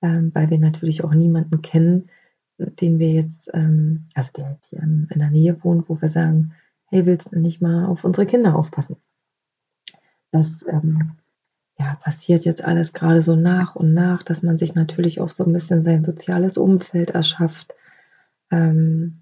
ähm, 0.02 0.32
weil 0.34 0.50
wir 0.50 0.60
natürlich 0.60 1.04
auch 1.04 1.14
niemanden 1.14 1.62
kennen, 1.62 2.10
den 2.58 3.00
wir 3.00 3.12
jetzt, 3.12 3.50
ähm, 3.54 4.06
also 4.14 4.32
der 4.34 4.52
jetzt 4.52 4.70
hier 4.70 4.82
in 4.82 5.08
der 5.16 5.30
Nähe 5.30 5.64
wohnt, 5.64 5.88
wo 5.90 6.02
wir 6.02 6.10
sagen, 6.10 6.54
hey, 6.88 7.06
willst 7.06 7.32
du 7.32 7.40
nicht 7.40 7.62
mal 7.62 7.86
auf 7.86 8.04
unsere 8.04 8.26
Kinder 8.26 8.56
aufpassen? 8.56 8.98
Das 10.34 10.66
ähm, 10.68 11.12
ja, 11.78 11.96
passiert 12.02 12.44
jetzt 12.44 12.64
alles 12.64 12.92
gerade 12.92 13.22
so 13.22 13.36
nach 13.36 13.76
und 13.76 13.94
nach, 13.94 14.24
dass 14.24 14.42
man 14.42 14.58
sich 14.58 14.74
natürlich 14.74 15.22
auch 15.22 15.30
so 15.30 15.46
ein 15.46 15.54
bisschen 15.54 15.84
sein 15.84 16.04
soziales 16.04 16.58
Umfeld 16.58 17.12
erschafft. 17.12 17.76
Ähm, 18.50 19.22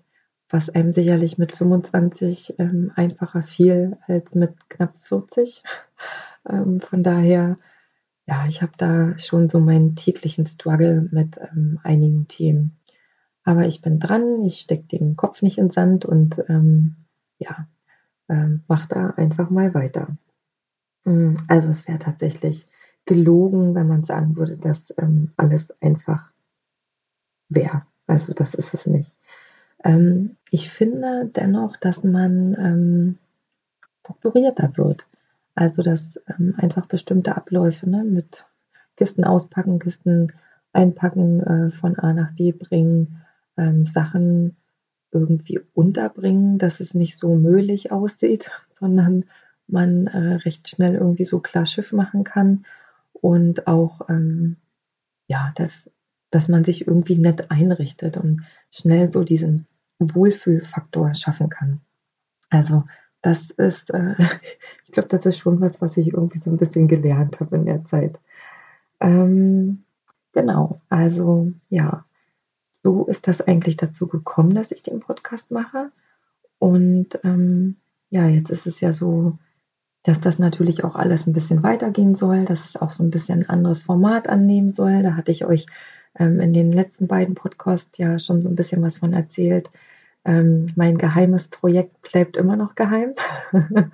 was 0.50 0.70
einem 0.70 0.94
sicherlich 0.94 1.38
mit 1.38 1.52
25 1.52 2.56
ähm, 2.60 2.92
einfacher 2.96 3.44
fiel 3.44 3.98
als 4.08 4.36
mit 4.36 4.70
knapp 4.70 4.94
40. 5.04 5.64
ähm, 6.50 6.80
von 6.80 7.04
daher, 7.04 7.58
ja, 8.26 8.46
ich 8.48 8.62
habe 8.62 8.74
da 8.78 9.20
schon 9.20 9.50
so 9.50 9.60
meinen 9.60 9.96
täglichen 9.98 10.48
Struggle 10.48 11.10
mit 11.12 11.38
ähm, 11.38 11.80
einigen 11.84 12.30
Themen. 12.30 12.80
Aber 13.44 13.66
ich 13.68 13.82
bin 13.82 14.00
dran, 14.00 14.44
ich 14.46 14.62
stecke 14.62 14.88
den 14.88 15.18
Kopf 15.18 15.42
nicht 15.42 15.58
in 15.58 15.72
Sand 15.72 16.06
und 16.06 16.42
ähm, 16.48 16.96
ja, 17.38 17.68
ähm, 18.30 18.64
mach 18.70 18.86
da 18.86 19.10
einfach 19.12 19.50
mal 19.50 19.74
weiter. 19.74 20.16
Hm, 21.06 21.38
also 21.48 21.70
es 21.70 21.88
wäre 21.88 22.00
tatsächlich 22.00 22.68
gelogen, 23.06 23.76
wenn 23.76 23.88
man 23.88 24.04
sagen 24.04 24.36
würde, 24.36 24.58
dass 24.58 24.94
ähm, 24.98 25.32
alles 25.38 25.74
einfach 25.82 26.32
wäre. 27.50 27.84
Also 28.08 28.34
das 28.34 28.54
ist 28.54 28.74
es 28.74 28.86
nicht. 28.88 29.18
Ähm, 29.84 30.38
ich 30.52 30.70
finde 30.70 31.32
dennoch, 31.34 31.78
dass 31.78 32.04
man 32.04 32.56
ähm, 32.60 33.18
strukturierter 34.02 34.78
wird. 34.78 35.08
Also 35.56 35.82
dass 35.82 36.20
ähm, 36.28 36.56
einfach 36.58 36.86
bestimmte 36.86 37.36
Abläufe 37.36 37.90
ne, 37.90 38.04
mit 38.04 38.46
Kisten 38.96 39.24
auspacken, 39.24 39.80
Kisten 39.80 40.34
einpacken, 40.74 41.42
äh, 41.42 41.72
von 41.72 41.98
A 41.98 42.14
nach 42.14 42.34
B 42.34 42.52
bringen, 42.52 43.22
ähm, 43.58 43.86
Sachen 43.86 44.56
irgendwie 45.12 45.60
unterbringen, 45.74 46.58
dass 46.58 46.80
es 46.80 46.94
nicht 46.94 47.20
so 47.20 47.36
möglich 47.36 47.92
aussieht, 47.92 48.50
sondern 48.80 49.26
man 49.72 50.08
äh, 50.08 50.36
recht 50.36 50.70
schnell 50.70 50.96
irgendwie 50.96 51.26
so 51.26 51.40
klar 51.40 51.66
Schiff 51.66 51.92
machen 51.92 52.24
kann 52.24 52.66
und 53.14 53.68
auch 53.68 54.10
ähm, 54.10 54.58
ja, 55.28 55.54
dass, 55.56 55.90
dass 56.30 56.48
man 56.48 56.64
sich 56.64 56.88
irgendwie 56.88 57.18
nett 57.18 57.52
einrichtet 57.52 58.18
und 58.18 58.44
schnell 58.70 59.12
so 59.12 59.24
diesen 59.24 59.68
Wohlfühlfaktor 60.00 61.14
schaffen 61.14 61.50
kann. 61.50 61.82
Also 62.50 62.84
das 63.22 63.52
ist, 63.52 63.94
äh, 63.94 64.16
ich 64.86 64.92
glaube, 64.92 65.10
das 65.10 65.26
ist 65.26 65.38
schon 65.38 65.62
was, 65.62 65.82
was 65.82 65.98
ich 65.98 66.10
irgendwie 66.10 66.38
so 66.38 66.50
ein 66.50 66.58
bisschen 66.58 66.88
gelernt 66.88 67.40
habe 67.40 67.56
in 67.56 67.66
der 67.66 67.84
Zeit. 67.86 68.20
Ähm, 69.00 69.84
genau, 70.34 70.82
also 70.90 71.54
ja, 71.70 72.06
so 72.84 73.06
ist 73.06 73.28
das 73.28 73.42
eigentlich 73.42 73.78
dazu 73.78 74.08
gekommen, 74.08 74.54
dass 74.54 74.72
ich 74.72 74.84
den 74.84 75.00
Podcast 75.00 75.52
mache. 75.52 75.92
Und 76.60 77.20
ähm, 77.24 77.78
ja, 78.10 78.28
jetzt 78.28 78.50
ist 78.50 78.68
es 78.68 78.82
ja 78.82 78.92
so, 78.92 79.38
dass 80.04 80.20
das 80.20 80.40
natürlich 80.40 80.84
auch 80.84 80.96
alles 80.96 81.28
ein 81.28 81.34
bisschen 81.34 81.64
weitergehen 81.64 82.16
soll, 82.16 82.46
dass 82.46 82.66
es 82.66 82.76
auch 82.76 82.92
so 82.92 83.04
ein 83.04 83.12
bisschen 83.12 83.40
ein 83.40 83.50
anderes 83.50 83.84
Format 83.84 84.28
annehmen 84.28 84.72
soll. 84.72 85.04
Da 85.04 85.16
hatte 85.16 85.32
ich 85.32 85.46
euch 85.46 85.68
ähm, 86.18 86.40
in 86.40 86.54
den 86.54 86.72
letzten 86.72 87.08
beiden 87.08 87.36
Podcasts 87.36 87.98
ja 87.98 88.18
schon 88.20 88.42
so 88.42 88.50
ein 88.50 88.56
bisschen 88.56 88.82
was 88.82 88.98
von 88.98 89.14
erzählt. 89.14 89.70
Ähm, 90.26 90.68
mein 90.76 90.98
geheimes 90.98 91.48
Projekt 91.48 92.02
bleibt 92.02 92.38
immer 92.38 92.56
noch 92.56 92.76
geheim. 92.76 93.14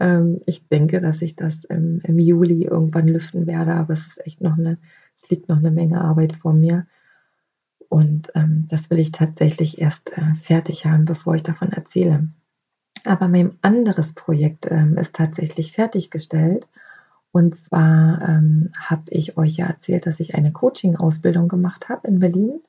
ähm, 0.00 0.40
ich 0.46 0.68
denke, 0.68 1.00
dass 1.00 1.22
ich 1.22 1.36
das 1.36 1.64
im, 1.64 2.00
im, 2.04 2.18
Juli 2.18 2.64
irgendwann 2.64 3.08
lüften 3.08 3.46
werde, 3.46 3.74
aber 3.74 3.94
es 3.94 4.06
ist 4.06 4.26
echt 4.26 4.40
noch 4.40 4.56
eine, 4.56 4.78
es 5.22 5.30
liegt 5.30 5.48
noch 5.48 5.58
eine 5.58 5.70
Menge 5.70 6.00
Arbeit 6.00 6.34
vor 6.34 6.52
mir. 6.52 6.86
Und 7.88 8.30
ähm, 8.34 8.66
das 8.68 8.90
will 8.90 8.98
ich 8.98 9.12
tatsächlich 9.12 9.80
erst 9.80 10.16
äh, 10.16 10.34
fertig 10.42 10.84
haben, 10.86 11.06
bevor 11.06 11.34
ich 11.34 11.42
davon 11.42 11.72
erzähle. 11.72 12.28
Aber 13.08 13.26
mein 13.26 13.56
anderes 13.62 14.12
Projekt 14.12 14.70
ähm, 14.70 14.98
ist 14.98 15.14
tatsächlich 15.14 15.72
fertiggestellt. 15.72 16.66
Und 17.32 17.56
zwar 17.56 18.20
ähm, 18.20 18.70
habe 18.78 19.04
ich 19.06 19.38
euch 19.38 19.56
ja 19.56 19.66
erzählt, 19.66 20.04
dass 20.04 20.20
ich 20.20 20.34
eine 20.34 20.52
Coaching-Ausbildung 20.52 21.48
gemacht 21.48 21.88
habe 21.88 22.06
in 22.06 22.18
Berlin. 22.18 22.60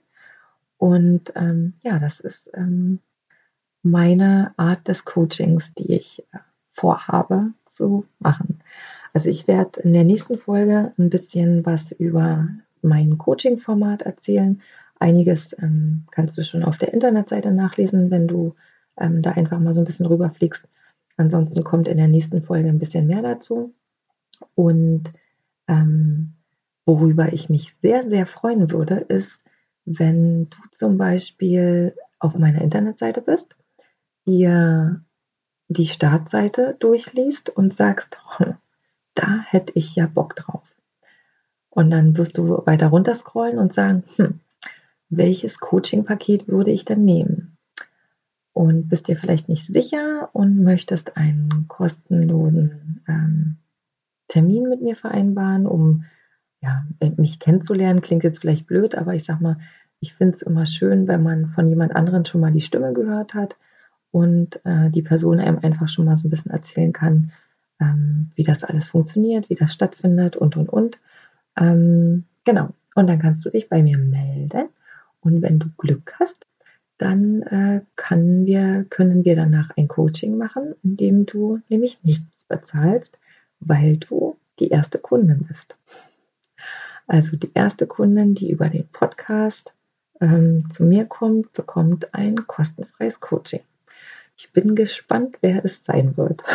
und 0.76 1.32
ähm, 1.34 1.74
ja, 1.82 1.98
das 1.98 2.20
ist 2.20 2.48
ähm, 2.54 3.00
meine 3.82 4.52
Art 4.56 4.86
des 4.86 5.04
Coachings, 5.04 5.74
die 5.74 5.94
ich 5.94 6.20
äh, 6.32 6.38
vorhabe 6.74 7.54
zu 7.70 8.06
machen. 8.18 8.60
Also 9.12 9.28
ich 9.28 9.48
werde 9.48 9.80
in 9.80 9.92
der 9.92 10.04
nächsten 10.04 10.38
Folge 10.38 10.92
ein 10.98 11.10
bisschen 11.10 11.64
was 11.64 11.92
über 11.92 12.48
mein 12.84 13.18
Coaching-Format 13.18 14.02
erzählen. 14.02 14.62
Einiges 14.98 15.56
ähm, 15.58 16.04
kannst 16.10 16.38
du 16.38 16.42
schon 16.42 16.62
auf 16.62 16.78
der 16.78 16.92
Internetseite 16.92 17.50
nachlesen, 17.50 18.10
wenn 18.10 18.28
du 18.28 18.54
ähm, 18.96 19.22
da 19.22 19.32
einfach 19.32 19.58
mal 19.58 19.74
so 19.74 19.80
ein 19.80 19.86
bisschen 19.86 20.06
rüberfliegst. 20.06 20.68
Ansonsten 21.16 21.64
kommt 21.64 21.88
in 21.88 21.96
der 21.96 22.08
nächsten 22.08 22.42
Folge 22.42 22.68
ein 22.68 22.78
bisschen 22.78 23.06
mehr 23.06 23.22
dazu. 23.22 23.74
Und 24.54 25.04
ähm, 25.68 26.34
worüber 26.86 27.32
ich 27.32 27.48
mich 27.48 27.74
sehr, 27.74 28.08
sehr 28.08 28.26
freuen 28.26 28.70
würde, 28.70 28.96
ist, 28.96 29.40
wenn 29.84 30.48
du 30.50 30.56
zum 30.72 30.98
Beispiel 30.98 31.94
auf 32.18 32.36
meiner 32.36 32.62
Internetseite 32.62 33.20
bist, 33.20 33.56
dir 34.26 35.04
die 35.68 35.86
Startseite 35.86 36.76
durchliest 36.78 37.50
und 37.50 37.74
sagst, 37.74 38.18
da 39.14 39.40
hätte 39.46 39.72
ich 39.76 39.94
ja 39.94 40.06
Bock 40.06 40.36
drauf. 40.36 40.63
Und 41.74 41.90
dann 41.90 42.16
wirst 42.16 42.38
du 42.38 42.62
weiter 42.66 42.86
runter 42.86 43.14
scrollen 43.14 43.58
und 43.58 43.72
sagen, 43.72 44.04
hm, 44.16 44.40
welches 45.08 45.58
Coaching-Paket 45.58 46.46
würde 46.46 46.70
ich 46.70 46.84
denn 46.84 47.04
nehmen? 47.04 47.56
Und 48.52 48.88
bist 48.88 49.08
dir 49.08 49.16
vielleicht 49.16 49.48
nicht 49.48 49.66
sicher 49.66 50.30
und 50.32 50.62
möchtest 50.62 51.16
einen 51.16 51.66
kostenlosen 51.66 53.02
ähm, 53.08 53.56
Termin 54.28 54.68
mit 54.68 54.82
mir 54.82 54.94
vereinbaren, 54.94 55.66
um 55.66 56.04
ja, 56.62 56.84
mich 57.16 57.40
kennenzulernen. 57.40 58.00
Klingt 58.00 58.22
jetzt 58.22 58.38
vielleicht 58.38 58.68
blöd, 58.68 58.94
aber 58.94 59.14
ich 59.14 59.24
sag 59.24 59.40
mal, 59.40 59.58
ich 59.98 60.14
finde 60.14 60.36
es 60.36 60.42
immer 60.42 60.66
schön, 60.66 61.08
wenn 61.08 61.24
man 61.24 61.48
von 61.48 61.68
jemand 61.68 61.96
anderen 61.96 62.24
schon 62.24 62.40
mal 62.40 62.52
die 62.52 62.60
Stimme 62.60 62.92
gehört 62.92 63.34
hat 63.34 63.56
und 64.12 64.64
äh, 64.64 64.90
die 64.90 65.02
Person 65.02 65.40
einem 65.40 65.58
einfach 65.58 65.88
schon 65.88 66.04
mal 66.04 66.16
so 66.16 66.28
ein 66.28 66.30
bisschen 66.30 66.52
erzählen 66.52 66.92
kann, 66.92 67.32
ähm, 67.80 68.30
wie 68.36 68.44
das 68.44 68.62
alles 68.62 68.86
funktioniert, 68.86 69.50
wie 69.50 69.56
das 69.56 69.72
stattfindet 69.72 70.36
und 70.36 70.56
und 70.56 70.68
und. 70.68 71.00
Ähm, 71.56 72.24
genau. 72.44 72.70
Und 72.94 73.08
dann 73.08 73.18
kannst 73.18 73.44
du 73.44 73.50
dich 73.50 73.68
bei 73.68 73.82
mir 73.82 73.98
melden. 73.98 74.68
Und 75.20 75.42
wenn 75.42 75.58
du 75.58 75.68
Glück 75.78 76.14
hast, 76.18 76.46
dann 76.98 77.42
äh, 77.42 77.80
können, 77.96 78.46
wir, 78.46 78.86
können 78.88 79.24
wir 79.24 79.34
danach 79.34 79.70
ein 79.76 79.88
Coaching 79.88 80.36
machen, 80.36 80.74
in 80.82 80.96
dem 80.96 81.26
du 81.26 81.60
nämlich 81.68 82.04
nichts 82.04 82.44
bezahlst, 82.48 83.18
weil 83.60 83.96
du 83.96 84.36
die 84.58 84.68
erste 84.68 84.98
Kundin 84.98 85.46
bist. 85.48 85.76
Also 87.06 87.36
die 87.36 87.50
erste 87.54 87.86
Kundin, 87.86 88.34
die 88.34 88.50
über 88.50 88.68
den 88.68 88.86
Podcast 88.88 89.74
ähm, 90.20 90.68
zu 90.72 90.84
mir 90.84 91.04
kommt, 91.04 91.52
bekommt 91.52 92.14
ein 92.14 92.46
kostenfreies 92.46 93.20
Coaching. 93.20 93.60
Ich 94.36 94.52
bin 94.52 94.74
gespannt, 94.74 95.38
wer 95.40 95.64
es 95.64 95.84
sein 95.84 96.16
wird. 96.16 96.42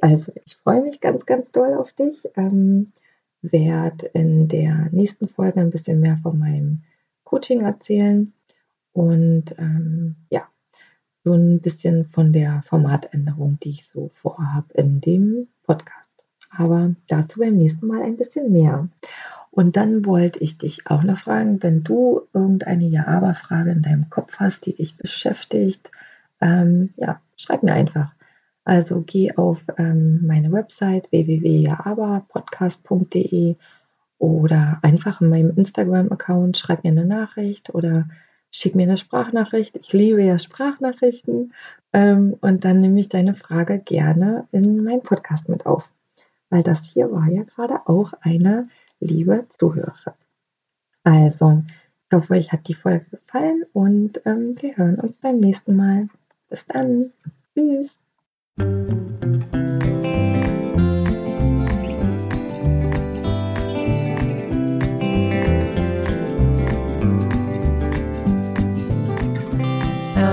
Also 0.00 0.32
ich 0.46 0.56
freue 0.56 0.80
mich 0.80 1.00
ganz, 1.00 1.26
ganz 1.26 1.52
doll 1.52 1.74
auf 1.74 1.92
dich. 1.92 2.26
Ähm, 2.34 2.92
werde 3.42 4.06
in 4.14 4.48
der 4.48 4.88
nächsten 4.92 5.28
Folge 5.28 5.60
ein 5.60 5.70
bisschen 5.70 6.00
mehr 6.00 6.18
von 6.22 6.38
meinem 6.38 6.82
Coaching 7.24 7.60
erzählen 7.60 8.32
und 8.92 9.54
ähm, 9.58 10.16
ja, 10.30 10.48
so 11.24 11.34
ein 11.34 11.60
bisschen 11.60 12.06
von 12.06 12.32
der 12.32 12.62
Formatänderung, 12.66 13.58
die 13.62 13.70
ich 13.70 13.86
so 13.88 14.10
vorhabe 14.14 14.72
in 14.74 15.00
dem 15.00 15.48
Podcast. 15.64 15.96
Aber 16.50 16.94
dazu 17.08 17.40
beim 17.40 17.56
nächsten 17.56 17.86
Mal 17.86 18.02
ein 18.02 18.16
bisschen 18.16 18.52
mehr. 18.52 18.88
Und 19.50 19.76
dann 19.76 20.04
wollte 20.06 20.40
ich 20.40 20.58
dich 20.58 20.86
auch 20.86 21.02
noch 21.02 21.18
fragen, 21.18 21.62
wenn 21.62 21.84
du 21.84 22.22
irgendeine 22.32 22.86
Ja-Aber-Frage 22.86 23.70
in 23.70 23.82
deinem 23.82 24.08
Kopf 24.08 24.36
hast, 24.38 24.66
die 24.66 24.74
dich 24.74 24.96
beschäftigt, 24.96 25.90
ähm, 26.40 26.90
ja, 26.96 27.20
schreib 27.36 27.62
mir 27.62 27.74
einfach. 27.74 28.12
Also 28.64 29.02
geh 29.04 29.32
auf 29.36 29.64
ähm, 29.76 30.24
meine 30.26 30.52
Website 30.52 31.10
www.jaaberpodcast.de 31.10 33.56
oder 34.18 34.78
einfach 34.82 35.20
in 35.20 35.30
meinem 35.30 35.56
Instagram-Account 35.56 36.56
schreib 36.56 36.84
mir 36.84 36.90
eine 36.90 37.04
Nachricht 37.04 37.74
oder 37.74 38.06
schick 38.52 38.76
mir 38.76 38.84
eine 38.84 38.96
Sprachnachricht. 38.96 39.74
Ich 39.76 39.92
liebe 39.92 40.22
ja 40.22 40.38
Sprachnachrichten. 40.38 41.52
Ähm, 41.92 42.36
und 42.40 42.64
dann 42.64 42.80
nehme 42.80 43.00
ich 43.00 43.08
deine 43.08 43.34
Frage 43.34 43.80
gerne 43.80 44.46
in 44.52 44.84
meinen 44.84 45.02
Podcast 45.02 45.48
mit 45.48 45.66
auf. 45.66 45.90
weil 46.50 46.62
das 46.62 46.82
hier 46.84 47.10
war 47.10 47.28
ja 47.28 47.42
gerade 47.44 47.80
auch 47.86 48.12
eine 48.20 48.68
liebe 49.00 49.46
Zuhörerin. 49.58 50.12
Also, 51.02 51.62
ich 52.10 52.16
hoffe, 52.16 52.34
euch 52.34 52.52
hat 52.52 52.68
die 52.68 52.74
Folge 52.74 53.06
gefallen 53.10 53.64
und 53.72 54.20
ähm, 54.26 54.54
wir 54.60 54.76
hören 54.76 55.00
uns 55.00 55.18
beim 55.18 55.40
nächsten 55.40 55.74
Mal. 55.76 56.08
Bis 56.48 56.64
dann. 56.66 57.12
Tschüss. 57.54 58.01
I'm 58.58 58.66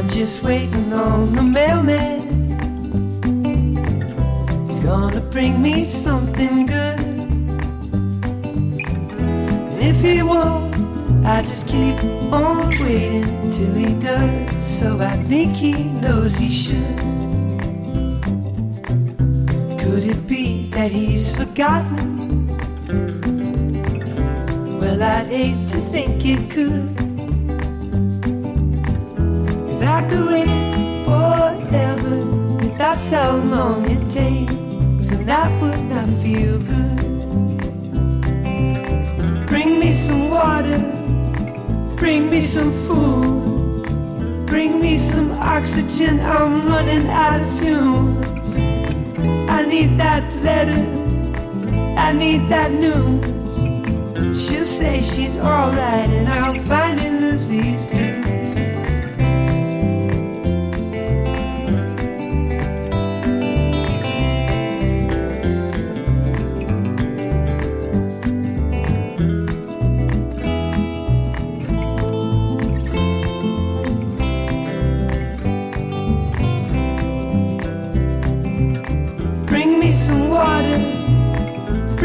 just 0.09 0.43
waiting 0.43 0.91
on 0.91 1.33
the 1.33 1.43
mailman. 1.43 2.19
He's 4.67 4.81
gonna 4.81 5.21
bring 5.21 5.61
me 5.61 5.85
something 5.85 6.65
good. 6.65 6.99
And 9.71 9.81
if 9.81 10.01
he 10.01 10.23
won't, 10.23 10.75
I 11.25 11.41
just 11.41 11.67
keep 11.67 12.03
on 12.33 12.67
waiting 12.81 13.49
till 13.49 13.73
he 13.73 13.93
does. 13.93 14.61
So 14.61 14.99
I 14.99 15.15
think 15.23 15.55
he 15.55 15.83
knows 15.83 16.35
he 16.35 16.49
should. 16.49 17.08
Could 19.99 20.11
it 20.11 20.27
be 20.27 20.69
that 20.69 20.91
he's 20.91 21.35
forgotten? 21.35 22.47
Well, 24.79 25.03
I'd 25.03 25.27
hate 25.27 25.67
to 25.71 25.79
think 25.91 26.25
it 26.25 26.49
could. 26.49 26.95
Cause 29.67 29.83
I 29.83 30.07
could 30.09 30.25
wait 30.25 30.47
forever 31.03 32.15
if 32.65 32.77
that's 32.77 33.11
how 33.11 33.35
long 33.35 33.91
it 33.91 34.09
takes, 34.09 35.11
and 35.11 35.27
that 35.27 35.51
would 35.61 35.83
not 35.89 36.07
feel 36.23 36.59
good. 36.59 36.97
Bring 39.47 39.81
me 39.81 39.91
some 39.91 40.29
water, 40.29 40.79
bring 41.97 42.29
me 42.29 42.39
some 42.39 42.71
food, 42.87 44.45
bring 44.45 44.79
me 44.79 44.95
some 44.95 45.31
oxygen. 45.31 46.21
I'm 46.21 46.69
running 46.69 47.09
out 47.09 47.41
of 47.41 47.59
fumes. 47.59 48.38
I 49.69 49.71
need 49.71 49.99
that 49.99 50.35
letter, 50.37 50.83
I 51.95 52.11
need 52.11 52.49
that 52.49 52.71
news. 52.71 53.23
She'll 54.35 54.65
say 54.65 54.99
she's 54.99 55.37
alright, 55.37 56.09
and 56.09 56.27
I'll 56.27 56.59
finally 56.63 57.11
lose 57.11 57.47
these 57.47 57.85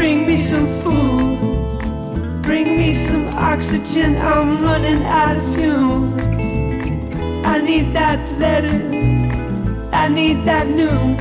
bring 0.05 0.27
me 0.27 0.37
some 0.37 0.67
food, 0.83 2.43
bring 2.43 2.77
me 2.77 2.93
some 2.93 3.27
oxygen. 3.29 4.15
I'm 4.17 4.61
running 4.61 5.01
out 5.01 5.35
of 5.35 5.55
fumes. 5.55 6.21
I 7.43 7.57
need 7.57 7.91
that 7.93 8.19
letter, 8.37 8.77
I 9.91 10.07
need 10.07 10.45
that 10.45 10.67
news. 10.67 11.17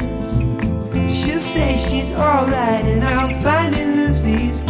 She'll 1.17 1.41
say 1.41 1.79
she's 1.79 2.13
alright, 2.13 2.85
and 2.85 3.03
I'll 3.03 3.41
finally 3.41 3.87
lose 3.87 4.23
these. 4.23 4.61